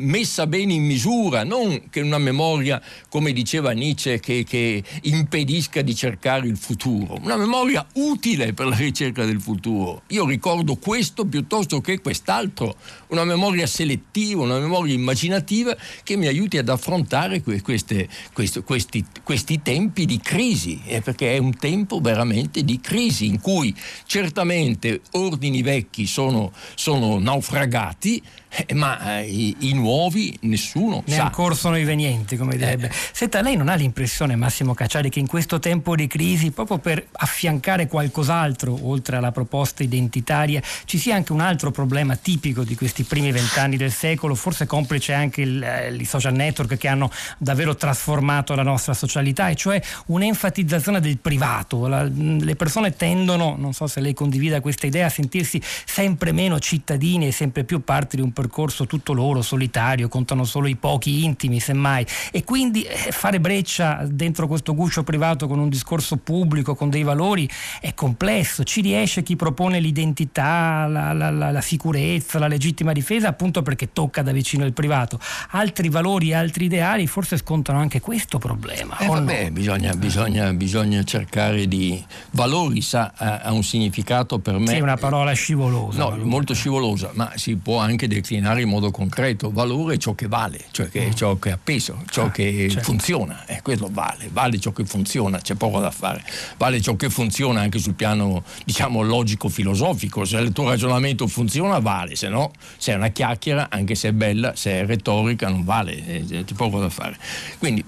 messa 0.00 0.46
bene 0.46 0.74
in 0.74 0.84
misura, 0.84 1.44
non 1.44 1.88
che 1.90 2.00
una 2.00 2.18
memoria, 2.18 2.80
come 3.08 3.32
diceva 3.32 3.72
Nietzsche, 3.72 4.20
che, 4.20 4.44
che, 4.44 4.82
impedisca 5.02 5.82
di 5.82 5.94
cercare 5.94 6.46
il 6.46 6.56
futuro, 6.56 7.18
una 7.22 7.36
memoria 7.36 7.86
utile 7.94 8.52
per 8.52 8.66
la 8.66 8.76
ricerca 8.76 9.24
del 9.24 9.40
futuro. 9.40 10.02
Io 10.08 10.26
ricordo 10.26 10.76
questo 10.76 11.24
piuttosto 11.24 11.80
che 11.80 12.00
quest'altro, 12.00 12.76
una 13.08 13.24
memoria 13.24 13.66
selettiva, 13.66 14.42
una 14.42 14.58
memoria 14.58 14.94
immaginativa 14.94 15.76
che 16.02 16.16
mi 16.16 16.26
aiuti 16.26 16.58
ad 16.58 16.68
affrontare 16.68 17.42
queste, 17.42 18.08
questi, 18.32 18.62
questi, 18.62 19.04
questi 19.22 19.62
tempi 19.62 20.06
di 20.06 20.18
crisi, 20.20 20.80
eh, 20.86 21.00
perché 21.00 21.34
è 21.34 21.38
un 21.38 21.56
tempo 21.56 22.00
veramente 22.00 22.64
di 22.64 22.80
crisi 22.80 23.26
in 23.26 23.40
cui 23.40 23.74
certamente 24.06 25.00
ordini 25.12 25.62
vecchi 25.62 26.06
sono, 26.06 26.52
sono 26.74 27.18
naufragati, 27.18 28.22
eh, 28.50 28.74
ma 28.74 29.18
eh, 29.18 29.28
i, 29.28 29.56
i, 29.60 29.74
nuovi 29.74 30.36
nessuno 30.42 31.02
ne 31.06 31.14
sa. 31.14 31.24
ancora 31.24 31.54
sono 31.54 31.78
i 31.78 31.84
venienti, 31.84 32.36
come 32.36 32.56
direbbe. 32.56 32.88
Eh. 32.88 32.92
Senta, 33.12 33.40
lei 33.42 33.54
non 33.54 33.68
ha 33.68 33.74
l'impressione, 33.74 34.34
Massimo 34.34 34.74
Cacciari, 34.74 35.08
che 35.08 35.20
in 35.20 35.28
questo 35.28 35.60
tempo 35.60 35.94
di 35.94 36.08
crisi, 36.08 36.50
proprio 36.50 36.78
per 36.78 37.06
affiancare 37.12 37.86
qualcos'altro, 37.86 38.76
oltre 38.88 39.16
alla 39.16 39.30
proposta 39.30 39.84
identitaria, 39.84 40.60
ci 40.84 40.98
sia 40.98 41.14
anche 41.14 41.32
un 41.32 41.40
altro 41.40 41.70
problema 41.70 42.16
tipico 42.16 42.64
di 42.64 42.74
questi 42.74 43.04
primi 43.04 43.30
vent'anni 43.30 43.76
del 43.76 43.92
secolo, 43.92 44.34
forse 44.34 44.66
complice 44.66 45.12
anche 45.12 45.42
eh, 45.42 45.94
i 45.94 46.04
social 46.04 46.34
network 46.34 46.76
che 46.76 46.88
hanno 46.88 47.10
davvero 47.38 47.76
trasformato 47.76 48.56
la 48.56 48.64
nostra 48.64 48.94
socialità, 48.94 49.48
e 49.48 49.54
cioè 49.54 49.80
un'enfatizzazione 50.06 51.00
del 51.00 51.18
privato. 51.18 51.86
La, 51.86 52.02
le 52.02 52.56
persone 52.56 52.96
tendono, 52.96 53.54
non 53.56 53.72
so 53.74 53.86
se 53.86 54.00
lei 54.00 54.12
condivida 54.12 54.60
questa 54.60 54.88
idea, 54.88 55.06
a 55.06 55.10
sentirsi 55.10 55.62
sempre 55.84 56.32
meno 56.32 56.58
cittadini 56.58 57.28
e 57.28 57.32
sempre 57.32 57.62
più 57.62 57.84
parte 57.84 58.16
di 58.16 58.22
un 58.22 58.32
percorso 58.40 58.86
tutto 58.86 59.12
loro, 59.12 59.42
solitario, 59.42 60.08
contano 60.08 60.44
solo 60.44 60.66
i 60.66 60.76
pochi 60.76 61.24
intimi, 61.24 61.60
semmai. 61.60 62.06
E 62.32 62.42
quindi 62.42 62.84
eh, 62.84 63.12
fare 63.12 63.38
breccia 63.38 64.06
dentro 64.08 64.46
questo 64.46 64.74
guscio 64.74 65.02
privato 65.02 65.46
con 65.46 65.58
un 65.58 65.68
discorso 65.68 66.16
pubblico, 66.16 66.74
con 66.74 66.88
dei 66.88 67.02
valori, 67.02 67.48
è 67.82 67.92
complesso. 67.92 68.64
Ci 68.64 68.80
riesce 68.80 69.22
chi 69.22 69.36
propone 69.36 69.78
l'identità, 69.78 70.86
la, 70.86 71.12
la, 71.12 71.30
la, 71.30 71.50
la 71.50 71.60
sicurezza, 71.60 72.38
la 72.38 72.48
legittima 72.48 72.92
difesa, 72.92 73.28
appunto 73.28 73.60
perché 73.60 73.92
tocca 73.92 74.22
da 74.22 74.32
vicino 74.32 74.64
il 74.64 74.72
privato. 74.72 75.20
Altri 75.50 75.90
valori, 75.90 76.32
altri 76.32 76.64
ideali 76.64 77.06
forse 77.06 77.36
scontano 77.36 77.78
anche 77.78 78.00
questo 78.00 78.38
problema. 78.38 78.96
Eh, 78.96 79.06
vabbè, 79.06 79.44
no? 79.44 79.50
bisogna, 79.50 79.92
bisogna, 79.94 80.52
bisogna, 80.54 81.02
cercare 81.02 81.68
di... 81.68 82.02
Valori 82.30 82.80
sa, 82.80 83.12
ha, 83.14 83.40
ha, 83.40 83.52
un 83.52 83.62
significato 83.62 84.38
per 84.38 84.56
me... 84.58 84.68
Sì, 84.68 84.80
una 84.80 84.96
parola 84.96 85.32
scivolosa. 85.32 85.98
No, 85.98 86.16
molto 86.24 86.54
scivolosa, 86.54 87.10
ma 87.14 87.32
si 87.34 87.56
può 87.56 87.78
anche 87.78 88.08
declinare 88.08 88.29
declinare 88.30 88.62
in 88.62 88.68
modo 88.68 88.92
concreto. 88.92 89.50
Valore 89.50 89.94
è 89.94 89.98
ciò 89.98 90.14
che 90.14 90.28
vale, 90.28 90.64
cioè 90.70 90.88
che, 90.88 91.08
mm. 91.08 91.12
ciò 91.12 91.36
che 91.38 91.50
ha 91.50 91.58
peso, 91.62 92.02
ciò 92.10 92.26
ah, 92.26 92.30
che 92.30 92.68
certo. 92.70 92.84
funziona. 92.84 93.44
E 93.46 93.54
eh, 93.54 93.62
quello 93.62 93.88
vale, 93.90 94.28
vale 94.32 94.58
ciò 94.60 94.70
che 94.72 94.84
funziona, 94.84 95.40
c'è 95.40 95.54
poco 95.54 95.80
da 95.80 95.90
fare. 95.90 96.22
Vale 96.56 96.80
ciò 96.80 96.94
che 96.94 97.10
funziona 97.10 97.60
anche 97.60 97.78
sul 97.78 97.94
piano, 97.94 98.44
diciamo, 98.64 99.02
logico-filosofico. 99.02 100.24
Se 100.24 100.38
il 100.38 100.52
tuo 100.52 100.68
ragionamento 100.68 101.26
funziona, 101.26 101.80
vale, 101.80 102.14
se 102.14 102.28
no, 102.28 102.52
se 102.76 102.92
è 102.92 102.94
una 102.94 103.08
chiacchiera, 103.08 103.66
anche 103.68 103.94
se 103.96 104.08
è 104.08 104.12
bella, 104.12 104.54
se 104.54 104.80
è 104.80 104.86
retorica, 104.86 105.48
non 105.48 105.64
vale, 105.64 106.06
eh, 106.06 106.44
c'è 106.44 106.54
poco 106.54 106.78
da 106.78 106.88
fare. 106.88 107.16
Quindi 107.58 107.84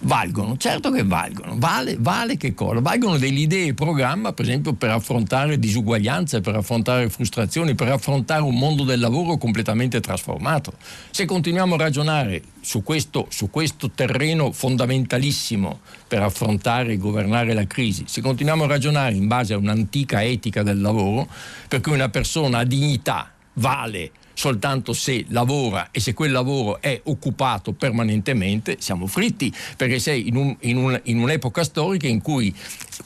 valgono, 0.00 0.56
certo 0.56 0.90
che 0.90 1.02
valgono. 1.02 1.54
Vale, 1.56 1.96
vale 1.98 2.36
che 2.36 2.54
cosa? 2.54 2.80
Valgono 2.80 3.18
delle 3.18 3.40
idee 3.40 3.68
e 3.68 3.74
programma, 3.74 4.32
per 4.32 4.44
esempio, 4.44 4.74
per 4.74 4.90
affrontare 4.90 5.58
disuguaglianze, 5.58 6.40
per 6.40 6.54
affrontare 6.54 7.08
frustrazioni, 7.08 7.74
per 7.74 7.88
affrontare 7.88 8.42
un 8.42 8.56
mondo 8.56 8.84
del 8.84 9.00
lavoro 9.00 9.36
completamente 9.36 9.63
completamente 9.64 10.00
trasformato. 10.00 10.74
Se 11.10 11.24
continuiamo 11.24 11.74
a 11.74 11.78
ragionare 11.78 12.42
su 12.60 12.82
questo, 12.82 13.26
su 13.30 13.50
questo 13.50 13.90
terreno 13.90 14.52
fondamentalissimo 14.52 15.80
per 16.06 16.22
affrontare 16.22 16.92
e 16.92 16.96
governare 16.98 17.54
la 17.54 17.66
crisi, 17.66 18.04
se 18.06 18.20
continuiamo 18.20 18.64
a 18.64 18.66
ragionare 18.66 19.14
in 19.14 19.26
base 19.26 19.54
a 19.54 19.56
un'antica 19.56 20.22
etica 20.22 20.62
del 20.62 20.80
lavoro, 20.80 21.26
per 21.66 21.80
cui 21.80 21.92
una 21.92 22.10
persona 22.10 22.58
ha 22.58 22.64
dignità, 22.64 23.32
vale, 23.54 24.12
soltanto 24.34 24.92
se 24.92 25.24
lavora 25.28 25.88
e 25.90 26.00
se 26.00 26.12
quel 26.12 26.32
lavoro 26.32 26.80
è 26.80 27.00
occupato 27.04 27.72
permanentemente, 27.72 28.76
siamo 28.80 29.06
fritti, 29.06 29.52
perché 29.76 29.98
sei 29.98 30.28
in, 30.28 30.36
un, 30.36 30.54
in, 30.60 30.76
un, 30.76 31.00
in 31.04 31.20
un'epoca 31.20 31.64
storica 31.64 32.06
in 32.06 32.20
cui 32.20 32.54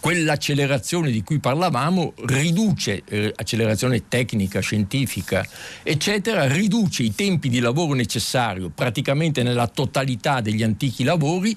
quell'accelerazione 0.00 1.10
di 1.10 1.22
cui 1.22 1.38
parlavamo 1.38 2.14
riduce, 2.26 3.02
eh, 3.06 3.32
accelerazione 3.36 4.08
tecnica, 4.08 4.60
scientifica, 4.60 5.46
eccetera, 5.82 6.46
riduce 6.46 7.02
i 7.02 7.14
tempi 7.14 7.48
di 7.48 7.60
lavoro 7.60 7.94
necessario 7.94 8.70
praticamente 8.74 9.42
nella 9.42 9.68
totalità 9.68 10.40
degli 10.40 10.62
antichi 10.62 11.04
lavori 11.04 11.56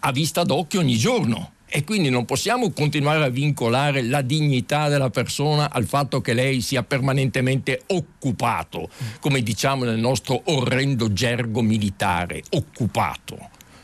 a 0.00 0.12
vista 0.12 0.44
d'occhio 0.44 0.80
ogni 0.80 0.96
giorno 0.96 1.52
e 1.72 1.84
quindi 1.84 2.10
non 2.10 2.24
possiamo 2.24 2.72
continuare 2.72 3.24
a 3.24 3.28
vincolare 3.28 4.02
la 4.02 4.22
dignità 4.22 4.88
della 4.88 5.08
persona 5.08 5.70
al 5.70 5.86
fatto 5.86 6.20
che 6.20 6.34
lei 6.34 6.60
sia 6.60 6.82
permanentemente 6.82 7.82
occupato, 7.86 8.90
come 9.20 9.40
diciamo 9.40 9.84
nel 9.84 9.98
nostro 9.98 10.42
orrendo 10.46 11.12
gergo 11.12 11.62
militare, 11.62 12.42
occupato. 12.50 13.38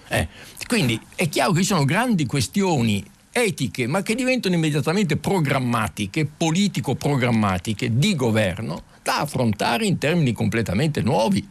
Eh, 0.09 0.27
quindi 0.67 1.01
è 1.15 1.29
chiaro 1.29 1.53
che 1.53 1.61
ci 1.61 1.67
sono 1.67 1.85
grandi 1.85 2.27
questioni 2.27 3.05
etiche, 3.31 3.87
ma 3.87 4.03
che 4.03 4.15
diventano 4.15 4.55
immediatamente 4.55 5.17
programmatiche, 5.17 6.27
politico-programmatiche 6.27 7.97
di 7.97 8.17
governo 8.17 8.83
da 9.03 9.21
affrontare 9.21 9.87
in 9.87 9.99
termini 9.99 10.33
completamente 10.33 11.03
nuovi. 11.03 11.47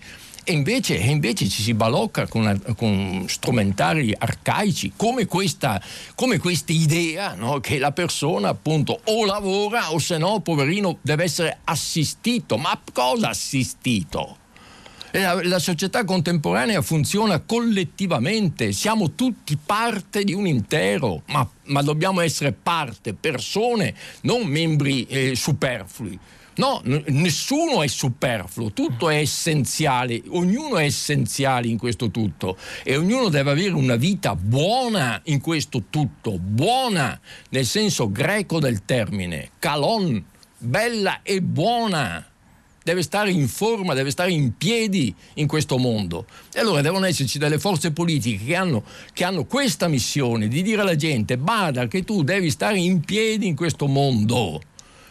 E 0.48 0.54
invece, 0.54 1.00
e 1.00 1.10
invece 1.10 1.50
ci 1.50 1.64
si 1.64 1.74
balocca 1.74 2.28
con, 2.28 2.62
con 2.78 3.26
strumentari 3.28 4.14
arcaici 4.16 4.94
come 4.96 5.26
questa, 5.26 5.82
come 6.14 6.40
idea 6.68 7.34
no? 7.34 7.60
che 7.60 7.80
la 7.80 7.92
persona 7.92 8.50
appunto 8.50 9.00
o 9.06 9.26
lavora 9.26 9.92
o 9.92 9.98
se 9.98 10.20
no, 10.20 10.42
poverino, 10.42 11.00
deve 11.02 11.24
essere 11.24 11.58
assistito. 11.64 12.58
Ma 12.58 12.80
cosa 12.94 13.30
assistito? 13.30 14.38
La, 15.14 15.42
la, 15.44 15.58
società 15.58 16.04
contemporanea 16.04 16.84
funziona 16.84 17.40
collettivamente, 17.40 18.72
siamo 18.72 19.14
tutti 19.14 19.58
parte 19.58 20.24
di 20.24 20.34
un 20.34 20.46
intero, 20.46 21.24
ma, 21.30 21.50
ma 21.66 21.82
dobbiamo 21.82 22.22
essere 22.22 22.52
parte, 22.52 23.16
persone, 23.16 23.96
non 24.22 24.46
membri 24.46 25.08
eh, 25.08 25.36
superflui. 25.36 26.20
No, 26.58 26.82
nessuno 26.84 27.84
è 27.84 27.88
superfluo, 27.88 28.72
tutto 28.72 29.10
è 29.10 29.18
essenziale, 29.18 30.22
ognuno 30.30 30.78
è 30.78 30.86
essenziale 30.86 31.68
in 31.68 31.78
questo 31.78 32.12
tutto 32.12 32.58
e 32.84 32.96
ognuno 32.96 33.28
deve 33.28 33.52
avere 33.52 33.74
una 33.74 33.98
vita 33.98 34.36
buona 34.36 35.20
in 35.26 35.42
questo 35.42 35.84
tutto, 35.90 36.40
buona 36.40 37.20
nel 37.50 37.66
senso 37.66 38.10
greco 38.10 38.60
del 38.60 38.86
termine, 38.86 39.50
calon, 39.60 40.24
bella 40.58 41.20
e 41.24 41.42
buona 41.42 42.26
deve 42.86 43.02
stare 43.02 43.32
in 43.32 43.48
forma, 43.48 43.96
deve 43.96 44.12
stare 44.12 44.32
in 44.32 44.56
piedi 44.58 45.14
in 45.36 45.48
questo 45.48 45.80
mondo. 45.80 46.28
E 46.54 46.60
allora 46.60 46.82
devono 46.82 47.08
esserci 47.08 47.40
delle 47.40 47.58
forze 47.58 47.92
politiche 47.92 48.46
che 48.46 48.56
hanno, 48.56 48.84
che 49.12 49.24
hanno, 49.24 49.46
questa 49.46 49.88
missione 49.88 50.48
di 50.48 50.62
dire 50.62 50.82
alla 50.82 50.96
gente, 50.96 51.36
bada 51.36 51.88
che 51.88 52.04
tu 52.04 52.22
devi 52.22 52.52
stare 52.52 52.78
in 52.78 53.00
piedi 53.00 53.48
in 53.48 53.56
questo 53.56 53.88
mondo 53.88 54.62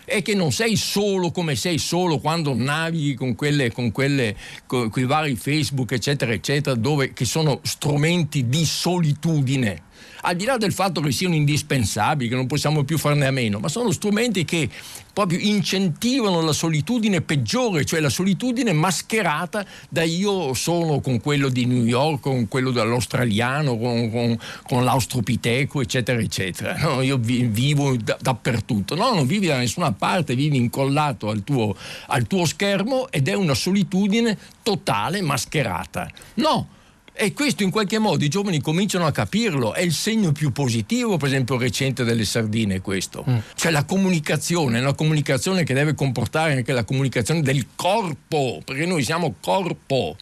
e 0.04 0.22
che 0.22 0.34
non 0.34 0.52
sei 0.52 0.76
solo 0.76 1.30
come 1.30 1.56
sei 1.56 1.78
solo 1.78 2.18
quando 2.18 2.54
navighi 2.54 3.14
con 3.14 3.34
quelle, 3.34 3.72
con 3.72 3.90
quelle 3.92 4.36
con 4.66 4.90
quei 4.90 5.04
vari 5.04 5.36
Facebook, 5.36 5.92
eccetera, 5.92 6.32
eccetera, 6.32 6.74
dove, 6.76 7.12
che 7.12 7.24
sono 7.24 7.60
strumenti 7.62 8.48
di 8.48 8.64
solitudine 8.64 9.82
al 10.26 10.36
di 10.36 10.44
là 10.44 10.56
del 10.56 10.72
fatto 10.72 11.00
che 11.00 11.12
siano 11.12 11.34
indispensabili, 11.34 12.30
che 12.30 12.34
non 12.34 12.46
possiamo 12.46 12.82
più 12.82 12.96
farne 12.96 13.26
a 13.26 13.30
meno, 13.30 13.58
ma 13.58 13.68
sono 13.68 13.90
strumenti 13.92 14.44
che 14.44 14.68
proprio 15.12 15.38
incentivano 15.38 16.40
la 16.40 16.52
solitudine 16.52 17.20
peggiore, 17.20 17.84
cioè 17.84 18.00
la 18.00 18.08
solitudine 18.08 18.72
mascherata 18.72 19.64
da 19.88 20.02
io 20.02 20.54
sono 20.54 21.00
con 21.00 21.20
quello 21.20 21.48
di 21.48 21.66
New 21.66 21.84
York, 21.84 22.20
con 22.20 22.48
quello 22.48 22.70
dell'australiano, 22.70 23.76
con, 23.76 24.10
con, 24.10 24.38
con 24.66 24.84
l'austropiteco, 24.84 25.82
eccetera, 25.82 26.18
eccetera. 26.18 26.76
No, 26.78 27.02
io 27.02 27.18
vi, 27.18 27.44
vivo 27.44 27.94
da, 27.96 28.16
dappertutto. 28.20 28.94
No, 28.94 29.14
non 29.14 29.26
vivi 29.26 29.46
da 29.46 29.58
nessuna 29.58 29.92
parte, 29.92 30.34
vivi 30.34 30.56
incollato 30.56 31.28
al 31.28 31.44
tuo, 31.44 31.76
al 32.08 32.26
tuo 32.26 32.46
schermo 32.46 33.10
ed 33.10 33.28
è 33.28 33.34
una 33.34 33.54
solitudine 33.54 34.36
totale, 34.62 35.20
mascherata. 35.20 36.10
No, 36.34 36.68
e 37.16 37.32
questo 37.32 37.62
in 37.62 37.70
qualche 37.70 38.00
modo 38.00 38.24
i 38.24 38.28
giovani 38.28 38.60
cominciano 38.60 39.06
a 39.06 39.12
capirlo, 39.12 39.72
è 39.72 39.80
il 39.80 39.92
segno 39.92 40.32
più 40.32 40.50
positivo, 40.50 41.16
per 41.16 41.28
esempio, 41.28 41.56
recente 41.56 42.02
delle 42.02 42.24
sardine 42.24 42.80
questo. 42.80 43.24
Mm. 43.28 43.36
Cioè 43.54 43.70
la 43.70 43.84
comunicazione, 43.84 44.80
una 44.80 44.94
comunicazione 44.94 45.62
che 45.62 45.74
deve 45.74 45.94
comportare 45.94 46.54
anche 46.54 46.72
la 46.72 46.82
comunicazione 46.82 47.40
del 47.40 47.66
corpo, 47.76 48.60
perché 48.64 48.84
noi 48.84 49.04
siamo 49.04 49.36
corpo 49.40 50.16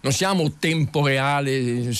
non 0.00 0.12
siamo 0.12 0.52
tempo 0.58 1.06
reale, 1.06 1.90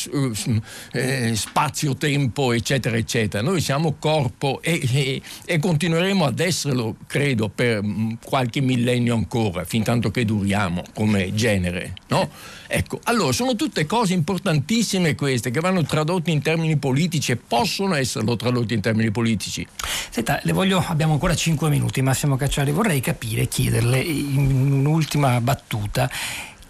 eh, 0.93 1.35
spazio-tempo, 1.35 2.53
eccetera, 2.53 2.97
eccetera. 2.97 3.43
Noi 3.43 3.61
siamo 3.61 3.97
corpo 3.99 4.61
e, 4.63 4.81
e, 4.93 5.23
e, 5.45 5.59
continueremo 5.59 6.25
ad 6.25 6.39
esserlo, 6.39 6.97
credo, 7.07 7.49
per 7.49 7.81
qualche 8.23 8.61
millennio 8.61 9.15
ancora, 9.15 9.65
fin 9.65 9.83
tanto 9.83 10.11
che 10.11 10.25
duriamo 10.25 10.83
come 10.95 11.35
genere. 11.35 11.95
No? 12.09 12.31
Ecco, 12.71 13.01
allora 13.05 13.33
sono 13.33 13.57
tutte 13.57 13.87
cose 13.87 14.13
importantissime 14.13 15.15
queste 15.15 15.51
che 15.51 15.61
vanno 15.61 15.83
tradotte 15.85 16.31
in 16.31 16.43
termini 16.43 16.77
politici 16.77 17.33
e 17.33 17.37
possono 17.37 17.95
esserlo 17.95 18.37
tradotte 18.37 18.75
in 18.75 18.81
termini 18.81 19.11
politici. 19.11 19.67
Senta, 20.11 20.39
le 20.45 20.53
voglio, 20.53 20.85
abbiamo 20.87 21.15
ancora 21.15 21.35
5 21.35 21.69
minuti, 21.71 22.03
Massimo 22.03 22.37
Cacciari, 22.37 22.71
vorrei 22.71 23.01
capire, 23.01 23.49
chiederle 23.49 23.99
in 23.99 24.73
un'ultima 24.73 25.41
battuta 25.41 26.11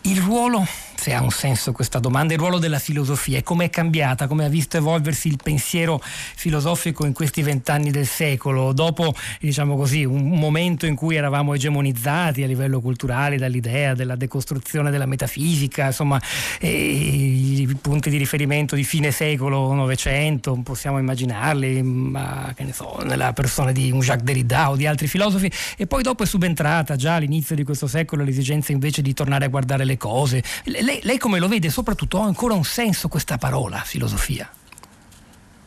il 0.03 0.21
ruolo 0.21 0.67
se 0.99 1.15
ha 1.15 1.23
un 1.23 1.31
senso 1.31 1.71
questa 1.71 2.01
domanda, 2.01 2.33
il 2.33 2.41
ruolo 2.41 2.59
della 2.59 2.81
filosofia 2.81 3.39
e 3.39 3.45
come 3.45 3.67
è 3.67 3.71
cambiata, 3.71 4.27
come 4.27 4.45
ha 4.45 4.49
visto 4.49 4.77
evolversi 4.77 5.29
il 5.29 5.39
pensiero 5.41 6.01
filosofico 6.03 7.07
in 7.07 7.13
questi 7.13 7.41
vent'anni 7.43 7.93
del 7.93 8.07
secolo, 8.07 8.73
dopo 8.73 9.15
diciamo 9.39 9.77
così, 9.77 10.05
un 10.05 10.31
momento 10.31 10.87
in 10.87 10.97
cui 10.97 11.15
eravamo 11.15 11.55
egemonizzati 11.55 12.43
a 12.43 12.49
livello 12.49 12.81
culturale 12.81 13.37
dall'idea 13.37 13.95
della 13.95 14.17
decostruzione 14.17 14.91
della 14.91 15.07
metafisica, 15.07 15.87
insomma 15.87 16.21
i 16.63 17.79
punti 17.81 18.11
di 18.11 18.17
riferimento 18.17 18.75
di 18.75 18.83
fine 18.83 19.13
secolo 19.13 19.73
Novecento, 19.73 20.61
possiamo 20.65 20.99
immaginarli 20.99 21.81
ma, 21.81 22.53
so, 22.73 22.99
nella 23.05 23.33
persona 23.33 23.71
di 23.71 23.93
un 23.93 24.01
Jacques 24.01 24.25
Derrida 24.25 24.71
o 24.71 24.77
di 24.77 24.85
altri 24.85 25.07
filosofi 25.07 25.49
e 25.77 25.87
poi 25.87 26.03
dopo 26.03 26.25
è 26.25 26.27
subentrata 26.27 26.97
già 26.97 27.15
all'inizio 27.15 27.55
di 27.55 27.63
questo 27.63 27.87
secolo 27.87 28.25
l'esigenza 28.25 28.73
invece 28.73 29.01
di 29.01 29.15
tornare 29.15 29.45
a 29.45 29.49
guardare 29.49 29.85
le 29.85 29.97
cose. 29.97 30.43
Lei, 30.89 31.01
lei 31.03 31.19
come 31.19 31.39
lo 31.39 31.49
vede? 31.49 31.69
Soprattutto 31.69 32.19
ha 32.19 32.25
ancora 32.25 32.55
un 32.55 32.65
senso 32.65 33.09
questa 33.09 33.37
parola, 33.37 33.77
filosofia? 33.81 34.51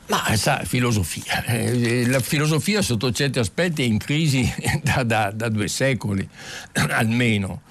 Ma 0.08 0.36
sa, 0.36 0.64
filosofia. 0.64 1.46
Eh, 1.46 2.08
la 2.08 2.20
filosofia 2.20 2.82
sotto 2.82 3.12
certi 3.12 3.38
aspetti 3.38 3.84
è 3.84 3.86
in 3.86 4.00
crisi 4.00 4.52
da, 4.82 5.04
da, 5.04 5.30
da 5.30 5.48
due 5.50 5.68
secoli, 5.68 6.28
almeno. 6.90 7.62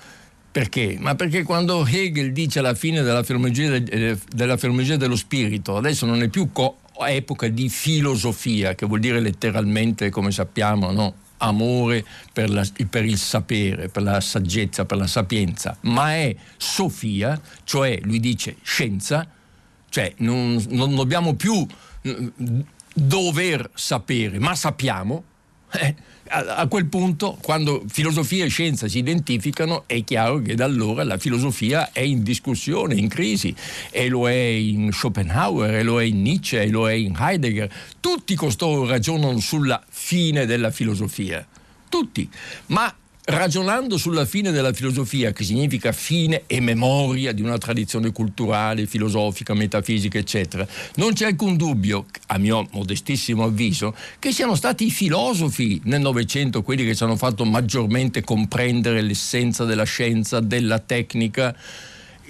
Perché? 0.52 0.96
Ma 1.00 1.16
perché 1.16 1.42
quando 1.42 1.84
Hegel 1.84 2.32
dice 2.32 2.60
alla 2.60 2.74
fine 2.74 3.02
della 3.02 3.24
filologia, 3.24 3.74
eh, 3.74 4.16
della 4.28 4.56
filologia 4.56 4.94
dello 4.94 5.16
spirito, 5.16 5.76
adesso 5.76 6.06
non 6.06 6.22
è 6.22 6.28
più 6.28 6.52
co- 6.52 6.78
epoca 7.04 7.48
di 7.48 7.68
filosofia, 7.68 8.76
che 8.76 8.86
vuol 8.86 9.00
dire 9.00 9.18
letteralmente, 9.18 10.08
come 10.10 10.30
sappiamo, 10.30 10.92
no? 10.92 11.14
Amore 11.40 12.04
per, 12.32 12.50
la, 12.50 12.66
per, 12.88 13.04
il 13.04 13.18
sapere, 13.18 13.88
per 13.88 14.02
la 14.02 14.20
saggezza, 14.20 14.84
per 14.84 14.98
la 14.98 15.06
sapienza, 15.06 15.76
ma 15.82 16.14
è 16.14 16.34
Sofia, 16.56 17.40
cioè 17.64 17.98
lui 18.02 18.20
dice 18.20 18.56
scienza, 18.62 19.26
cioè 19.88 20.14
non, 20.18 20.64
non 20.70 20.94
dobbiamo 20.94 21.34
più 21.34 21.66
mm, 22.08 22.60
dover 22.94 23.70
sapere, 23.74 24.38
ma 24.38 24.54
sappiamo. 24.54 25.24
Eh, 25.72 25.94
a, 26.32 26.66
quel 26.68 26.86
punto, 26.86 27.36
quando 27.42 27.82
filosofia 27.88 28.44
e 28.44 28.48
scienza 28.48 28.86
si 28.86 28.98
identificano, 28.98 29.84
è 29.86 30.04
chiaro 30.04 30.40
che 30.40 30.54
da 30.54 30.64
allora 30.64 31.02
la 31.02 31.18
filosofia 31.18 31.90
è 31.92 32.00
in 32.00 32.22
discussione, 32.22 32.94
in 32.94 33.08
crisi, 33.08 33.54
e 33.90 34.08
lo 34.08 34.28
è 34.28 34.32
in 34.32 34.92
Schopenhauer, 34.92 35.74
e 35.74 35.82
lo 35.82 36.00
è 36.00 36.04
in 36.04 36.22
Nietzsche, 36.22 36.62
e 36.62 36.68
lo 36.68 36.88
è 36.88 36.92
in 36.92 37.16
Heidegger. 37.18 37.72
Tutti 37.98 38.34
costoro 38.36 38.86
ragionano 38.86 39.40
sulla 39.40 39.82
fine 39.88 40.46
della 40.46 40.70
filosofia. 40.70 41.44
Tutti. 41.88 42.28
Ma 42.66 42.94
ragionando 43.30 43.96
sulla 43.96 44.24
fine 44.24 44.50
della 44.50 44.72
filosofia, 44.72 45.32
che 45.32 45.44
significa 45.44 45.92
fine 45.92 46.42
e 46.46 46.60
memoria 46.60 47.32
di 47.32 47.42
una 47.42 47.58
tradizione 47.58 48.12
culturale, 48.12 48.86
filosofica, 48.86 49.54
metafisica, 49.54 50.18
eccetera, 50.18 50.66
non 50.96 51.12
c'è 51.12 51.26
alcun 51.26 51.56
dubbio, 51.56 52.06
a 52.26 52.38
mio 52.38 52.66
modestissimo 52.72 53.44
avviso, 53.44 53.94
che 54.18 54.32
siano 54.32 54.54
stati 54.54 54.86
i 54.86 54.90
filosofi 54.90 55.80
nel 55.84 56.00
Novecento 56.00 56.62
quelli 56.62 56.84
che 56.84 56.94
ci 56.94 57.02
hanno 57.02 57.16
fatto 57.16 57.44
maggiormente 57.44 58.22
comprendere 58.22 59.00
l'essenza 59.00 59.64
della 59.64 59.84
scienza, 59.84 60.40
della 60.40 60.78
tecnica, 60.78 61.54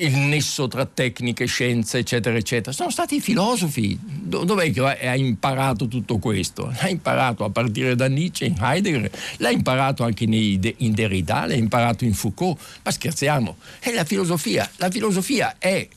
il 0.01 0.17
nesso 0.17 0.69
tra 0.69 0.87
tecniche, 0.87 1.47
scienze, 1.47 1.99
eccetera, 1.99 2.37
eccetera. 2.37 2.73
Sono 2.73 2.91
stati 2.91 3.17
i 3.17 3.21
filosofi. 3.21 3.99
Dov'è 4.01 4.71
che 4.71 4.81
ha 4.81 5.17
imparato 5.17 5.89
tutto 5.89 6.19
questo? 6.19 6.73
L'ha 6.81 6.89
imparato 6.89 7.45
a 7.45 7.51
partire 7.51 7.95
da 7.95 8.09
Nietzsche, 8.09 8.45
in 8.45 8.57
Heidegger, 8.61 9.11
l'ha 9.39 9.51
imparato 9.51 10.05
anche 10.05 10.25
in 10.25 10.93
Derrida, 10.95 11.47
l'ha 11.47 11.55
imparato 11.55 12.05
in 12.05 12.15
Foucault. 12.15 12.61
Ma 12.83 12.91
scherziamo, 12.91 13.57
è 13.79 13.93
la 13.93 14.05
filosofia. 14.05 14.71
La 14.77 14.91
filosofia 14.91 15.57
è, 15.59 15.89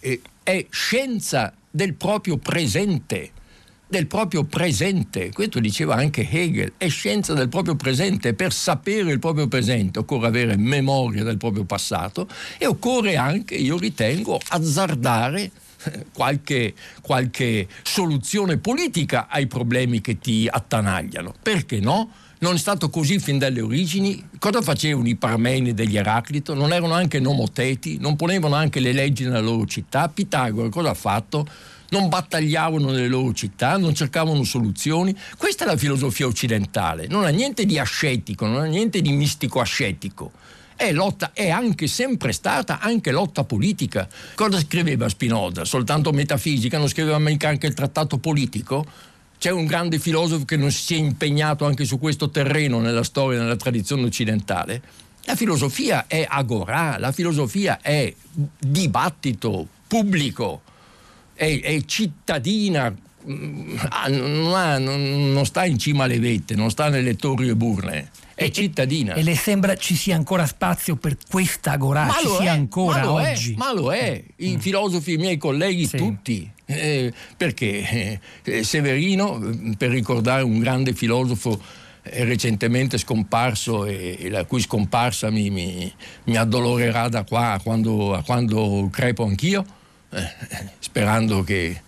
è 0.44 0.66
scienza 0.70 1.54
del 1.70 1.94
proprio 1.94 2.38
presente 2.38 3.32
del 3.93 4.08
proprio 4.08 4.43
presente. 4.43 5.32
Questo 5.32 5.60
diceva 5.60 5.93
anche 5.93 6.27
Hegel, 6.27 6.73
è 6.77 6.89
scienza 6.89 7.36
del 7.36 7.47
proprio 7.47 7.75
presente. 7.75 8.34
Per 8.34 8.51
sapere 8.51 9.12
il 9.12 9.19
proprio 9.19 9.47
presente 9.47 9.99
occorre 9.99 10.25
avere 10.25 10.58
memoria 10.58 11.23
del 11.23 11.38
proprio 11.38 11.63
passato 11.63 12.27
e 12.58 12.65
occorre 12.65 13.17
anche, 13.17 13.53
io 13.53 13.77
ritengo, 13.77 14.39
azzardare 14.47 15.51
eh, 15.86 16.06
Qualche, 16.13 16.73
qualche, 17.01 17.67
soluzione 17.84 18.58
politica 18.58 19.27
ai 19.29 19.47
problemi 19.47 19.99
che 19.99 20.17
ti 20.17 20.47
attanagliano. 20.49 21.34
Perché 21.43 21.79
no? 21.79 22.10
Non 22.39 22.56
è 22.56 22.58
stato 22.58 22.89
così 22.89 23.19
fin 23.19 23.38
dalle 23.38 23.62
origini? 23.62 24.29
Cosa 24.39 24.62
facevano 24.62 25.08
i 25.10 25.15
Parmeni 25.15 25.73
degli 25.73 25.97
Eraclito? 25.97 26.53
Non 26.53 26.71
erano 26.71 26.93
anche 26.93 27.19
nomoteti? 27.19 27.97
Non 27.99 28.15
ponevano 28.15 28.56
anche 28.56 28.79
le 28.79 28.93
leggi 28.93 29.25
nella 29.25 29.41
loro 29.41 29.65
città? 29.65 30.08
Pitagora 30.08 30.69
cosa 30.69 30.91
ha 30.91 30.95
fatto? 30.95 31.45
Non 31.93 32.10
battagliavano 32.10 32.89
nelle 32.89 33.08
loro 33.08 33.34
città, 33.34 33.77
non 33.77 33.93
cercavano 33.93 34.43
soluzioni. 34.43 35.15
Questa 35.38 35.63
è 35.63 35.67
la 35.67 35.77
filosofia 35.77 36.25
occidentale, 36.25 37.06
non 37.08 37.23
ha 37.23 37.29
niente 37.29 37.65
di 37.65 37.77
ascetico, 37.77 38.47
non 38.47 38.62
ha 38.62 38.65
niente 38.65 38.99
di 38.99 39.12
mistico 39.12 39.60
ascetico. 39.60 40.32
È 40.75 40.91
lotta, 40.91 41.34
è 41.34 41.51
anche 41.51 41.86
sempre 41.86 42.32
stata 42.32 42.79
anche 42.79 43.12
lotta 43.12 43.43
politica. 43.43 44.10
Cosa 44.34 44.60
scriveva 44.60 45.08
Spinoza? 45.08 45.65
Soltanto 45.65 46.12
metafisica? 46.12 46.79
Non 46.79 46.88
scriveva 46.88 47.19
mica 47.19 47.47
anche 47.47 47.67
il 47.67 47.75
trattato 47.75 48.17
politico? 48.17 48.84
C'è 49.38 49.51
un 49.51 49.67
grande 49.67 49.99
filosofo 49.99 50.45
che 50.45 50.58
non 50.58 50.71
si 50.71 50.95
è 50.95 50.97
impegnato 50.97 51.65
anche 51.65 51.86
su 51.86 51.99
questo 51.99 52.32
terreno 52.32 52.79
nella 52.79 53.03
storia, 53.03 53.39
nella 53.39 53.56
tradizione 53.56 54.06
occidentale? 54.06 54.82
La 55.25 55.36
filosofia 55.36 56.08
è 56.08 56.25
agorà, 56.27 56.97
la 56.97 57.12
filosofia 57.12 57.79
è 57.82 58.12
dibattito 58.58 59.67
pubblico 59.88 60.62
è, 61.34 61.60
è 61.62 61.82
cittadina, 61.86 62.93
mm, 63.28 63.76
ah, 63.89 64.08
non, 64.08 64.54
ha, 64.56 64.78
non, 64.78 65.46
sta 65.46 65.65
in 65.65 65.78
cima 65.78 66.06
alle 66.06 66.19
vette, 66.19 66.56
non 66.56 66.69
sta 66.69 66.89
nelle 66.89 67.15
torri 67.15 67.50
e 67.50 67.56
burle. 67.56 68.10
È 68.36 68.46
e, 68.46 68.52
cittadina. 68.52 69.13
E 69.13 69.24
le 69.24 69.36
sembra 69.36 69.76
ci 69.76 69.96
sia 69.96 70.15
ancora 70.15 70.46
spazio 70.48 70.96
per 70.96 71.17
questa 71.30 71.72
agorà, 71.72 72.06
ma 72.06 72.13
ci 72.19 72.28
sia 72.28 72.43
è, 72.46 72.48
ancora 72.48 73.02
ma 73.02 73.12
oggi. 73.12 73.54
È, 73.54 73.58
ma 73.58 73.74
lo 73.74 73.93
è, 73.93 74.24
i 74.38 74.56
mm. 74.56 74.60
filosofi, 74.60 75.13
i 75.13 75.17
miei 75.17 75.38
colleghi, 75.38 75.86
sì. 75.88 75.98
tutti. 75.98 76.52
Eh, 76.65 77.13
perché 77.36 78.19
eh, 78.43 78.63
Severino, 78.63 79.39
per 79.78 79.89
ricordare 79.89 80.43
un 80.43 80.60
grande 80.60 80.93
filosofo 80.93 81.62
eh, 82.04 82.24
recentemente 82.26 82.98
scomparso 82.98 83.86
e, 83.86 84.17
e, 84.19 84.30
la 84.30 84.46
cui 84.46 84.60
scomparsa 84.60 85.30
mi, 85.30 85.50
mi, 85.50 85.91
mi 86.26 86.36
addolorerà 86.36 87.08
da 87.10 87.24
qua 87.24 87.54
a 87.54 87.60
quando, 87.62 88.13
a 88.13 88.24
quando 88.24 88.89
crepo 88.91 89.24
anch'io, 89.24 89.62
eh, 89.62 89.83
sperando 90.80 91.43
che, 91.43 91.82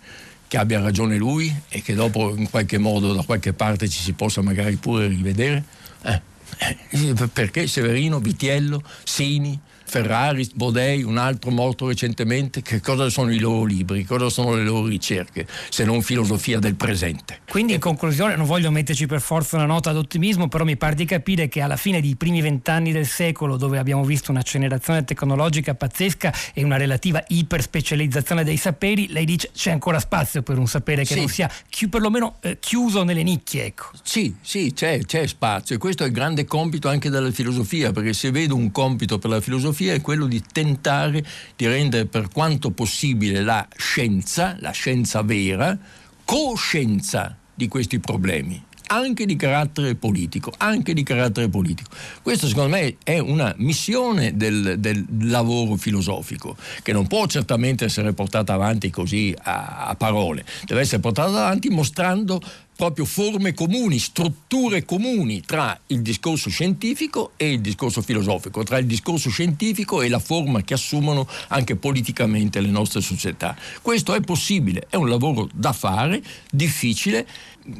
che, 0.46 0.56
abbia 0.56 0.80
ragione 0.80 1.16
lui 1.16 1.54
e 1.68 1.82
che 1.82 1.94
dopo 1.94 2.34
in 2.34 2.50
qualche 2.50 2.78
modo 2.78 3.12
da 3.12 3.22
qualche 3.22 3.52
parte 3.52 3.88
ci 3.88 4.00
si 4.00 4.12
possa 4.12 4.42
magari 4.42 4.76
pure 4.76 5.06
rivedere. 5.06 5.64
Eh, 6.02 6.22
eh, 6.58 7.14
perché 7.32 7.66
Severino, 7.66 8.18
Vitiello, 8.18 8.82
Sini, 9.04 9.58
Ferrari, 9.86 10.48
Bodei, 10.54 11.02
un 11.02 11.16
altro 11.16 11.50
morto 11.50 11.86
recentemente, 11.86 12.60
che 12.62 12.80
cosa 12.80 13.08
sono 13.08 13.32
i 13.32 13.38
loro 13.38 13.64
libri, 13.64 14.04
cosa 14.04 14.28
sono 14.28 14.54
le 14.54 14.64
loro 14.64 14.86
ricerche, 14.86 15.46
se 15.68 15.84
non 15.84 16.02
filosofia 16.02 16.58
del 16.58 16.74
presente. 16.74 17.40
Quindi 17.48 17.74
in 17.74 17.80
conclusione 17.80 18.36
non 18.36 18.46
voglio 18.46 18.70
metterci 18.70 19.06
per 19.06 19.20
forza 19.20 19.56
una 19.56 19.66
nota 19.66 19.92
d'ottimismo, 19.92 20.48
però 20.48 20.64
mi 20.64 20.76
pare 20.76 20.94
di 20.94 21.04
capire 21.04 21.48
che 21.48 21.60
alla 21.60 21.76
fine 21.76 22.00
dei 22.00 22.16
primi 22.16 22.40
vent'anni 22.40 22.92
del 22.92 23.06
secolo, 23.06 23.56
dove 23.56 23.78
abbiamo 23.78 24.04
visto 24.04 24.30
un'accelerazione 24.30 25.04
tecnologica 25.04 25.74
pazzesca 25.74 26.32
e 26.52 26.64
una 26.64 26.76
relativa 26.76 27.22
iperspecializzazione 27.28 28.44
dei 28.44 28.56
saperi, 28.56 29.08
lei 29.08 29.24
dice 29.24 29.50
c'è 29.54 29.70
ancora 29.70 30.00
spazio 30.00 30.42
per 30.42 30.58
un 30.58 30.66
sapere 30.66 31.04
che 31.04 31.14
sì. 31.14 31.18
non 31.18 31.28
sia 31.28 31.50
chi, 31.68 31.88
perlomeno 31.88 32.36
eh, 32.40 32.58
chiuso 32.58 33.04
nelle 33.04 33.22
nicchie. 33.22 33.64
Ecco. 33.66 33.90
Sì, 34.02 34.34
sì, 34.40 34.72
c'è, 34.74 35.00
c'è 35.00 35.26
spazio 35.26 35.76
e 35.76 35.78
questo 35.78 36.04
è 36.04 36.06
il 36.06 36.12
grande 36.12 36.44
compito 36.44 36.88
anche 36.88 37.10
della 37.10 37.30
filosofia, 37.30 37.92
perché 37.92 38.12
se 38.12 38.30
vedo 38.30 38.56
un 38.56 38.70
compito 38.70 39.18
per 39.18 39.30
la 39.30 39.40
filosofia, 39.40 39.74
filosofia 39.76 39.92
è 39.92 40.00
quello 40.00 40.26
di 40.26 40.42
tentare 40.50 41.24
di 41.54 41.66
rendere 41.66 42.06
per 42.06 42.28
quanto 42.30 42.70
possibile 42.70 43.42
la 43.42 43.66
scienza, 43.76 44.56
la 44.60 44.70
scienza 44.70 45.22
vera, 45.22 45.76
coscienza 46.24 47.36
di 47.54 47.68
questi 47.68 47.98
problemi 47.98 48.64
anche 48.88 49.26
di 49.26 49.34
carattere 49.34 49.96
politico, 49.96 50.52
anche 50.58 50.94
di 50.94 51.02
carattere 51.02 51.48
politico. 51.48 51.90
Questo 52.22 52.46
secondo 52.46 52.76
me 52.76 52.98
è 53.02 53.18
una 53.18 53.52
missione 53.58 54.36
del, 54.36 54.76
del 54.78 55.04
lavoro 55.22 55.74
filosofico 55.74 56.56
che 56.84 56.92
non 56.92 57.08
può 57.08 57.26
certamente 57.26 57.86
essere 57.86 58.12
portata 58.12 58.52
avanti 58.52 58.88
così 58.90 59.34
a, 59.42 59.86
a 59.88 59.96
parole, 59.96 60.44
deve 60.64 60.82
essere 60.82 61.00
portata 61.00 61.30
avanti 61.30 61.68
mostrando 61.68 62.40
proprio 62.76 63.06
forme 63.06 63.54
comuni, 63.54 63.98
strutture 63.98 64.84
comuni 64.84 65.40
tra 65.40 65.78
il 65.88 66.02
discorso 66.02 66.50
scientifico 66.50 67.32
e 67.36 67.52
il 67.52 67.60
discorso 67.60 68.02
filosofico, 68.02 68.62
tra 68.62 68.78
il 68.78 68.86
discorso 68.86 69.30
scientifico 69.30 70.02
e 70.02 70.08
la 70.08 70.18
forma 70.18 70.62
che 70.62 70.74
assumono 70.74 71.26
anche 71.48 71.76
politicamente 71.76 72.60
le 72.60 72.68
nostre 72.68 73.00
società. 73.00 73.56
Questo 73.80 74.14
è 74.14 74.20
possibile, 74.20 74.86
è 74.90 74.96
un 74.96 75.08
lavoro 75.08 75.48
da 75.52 75.72
fare, 75.72 76.22
difficile, 76.50 77.26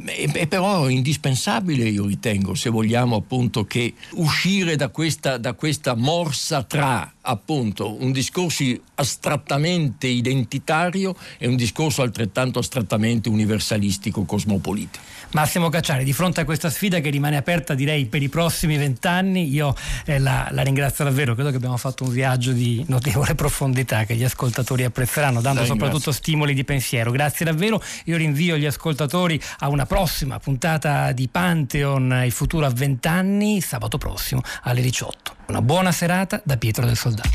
è 0.04 0.46
però 0.48 0.88
indispensabile, 0.88 1.88
io 1.88 2.06
ritengo, 2.06 2.54
se 2.54 2.70
vogliamo 2.70 3.16
appunto 3.16 3.64
che 3.66 3.94
uscire 4.14 4.76
da 4.76 4.88
questa, 4.88 5.36
da 5.36 5.52
questa 5.52 5.94
morsa 5.94 6.62
tra 6.64 7.12
appunto 7.26 8.00
un 8.02 8.12
discorso 8.12 8.64
astrattamente 8.94 10.06
identitario 10.06 11.14
e 11.38 11.46
un 11.46 11.56
discorso 11.56 12.02
altrettanto 12.02 12.58
astrattamente 12.58 13.28
universalistico 13.28 14.24
cosmopolita. 14.24 14.98
Massimo 15.32 15.68
Cacciari, 15.68 16.04
di 16.04 16.12
fronte 16.12 16.40
a 16.40 16.44
questa 16.44 16.70
sfida 16.70 17.00
che 17.00 17.10
rimane 17.10 17.36
aperta 17.36 17.74
direi 17.74 18.06
per 18.06 18.22
i 18.22 18.28
prossimi 18.28 18.76
vent'anni, 18.76 19.52
io 19.52 19.74
eh, 20.04 20.18
la, 20.18 20.48
la, 20.52 20.62
ringrazio 20.62 21.04
davvero, 21.04 21.34
credo 21.34 21.50
che 21.50 21.56
abbiamo 21.56 21.76
fatto 21.76 22.04
un 22.04 22.10
viaggio 22.10 22.52
di 22.52 22.84
notevole 22.88 23.34
profondità 23.36 24.04
che 24.04 24.14
gli 24.14 24.24
ascoltatori 24.24 24.84
apprezzeranno, 24.84 25.40
dando 25.40 25.64
soprattutto 25.64 26.12
stimoli 26.12 26.54
di 26.54 26.64
pensiero. 26.64 27.10
Grazie 27.10 27.44
davvero, 27.44 27.82
io 28.04 28.16
rinvio 28.16 28.56
gli 28.56 28.66
ascoltatori 28.66 29.40
a 29.58 29.68
una 29.68 29.84
prossima 29.84 30.38
puntata 30.38 31.12
di 31.12 31.28
Pantheon, 31.28 32.22
il 32.24 32.32
futuro 32.32 32.64
a 32.64 32.70
vent'anni, 32.70 33.60
sabato 33.60 33.98
prossimo 33.98 34.40
alle 34.62 34.80
18. 34.80 35.35
Una 35.48 35.62
buona 35.62 35.92
serata 35.92 36.40
da 36.44 36.56
Pietro 36.56 36.84
del 36.84 36.96
Soldato. 36.96 37.30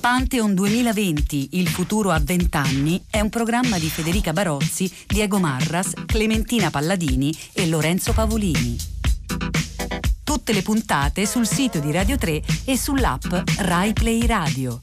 Pantheon 0.00 0.54
2020, 0.54 1.50
il 1.52 1.68
futuro 1.68 2.10
a 2.10 2.20
vent'anni, 2.20 3.04
è 3.10 3.20
un 3.20 3.30
programma 3.30 3.78
di 3.78 3.88
Federica 3.88 4.32
Barozzi, 4.32 4.90
Diego 5.06 5.38
Marras, 5.38 5.92
Clementina 6.06 6.70
Palladini 6.70 7.36
e 7.52 7.68
Lorenzo 7.68 8.12
Pavolini. 8.12 8.76
Tutte 10.22 10.52
le 10.52 10.62
puntate 10.62 11.26
sul 11.26 11.46
sito 11.46 11.78
di 11.78 11.90
Radio 11.90 12.16
3 12.16 12.42
e 12.64 12.76
sull'app 12.76 13.32
Rai 13.58 13.92
Play 13.92 14.24
Radio. 14.26 14.82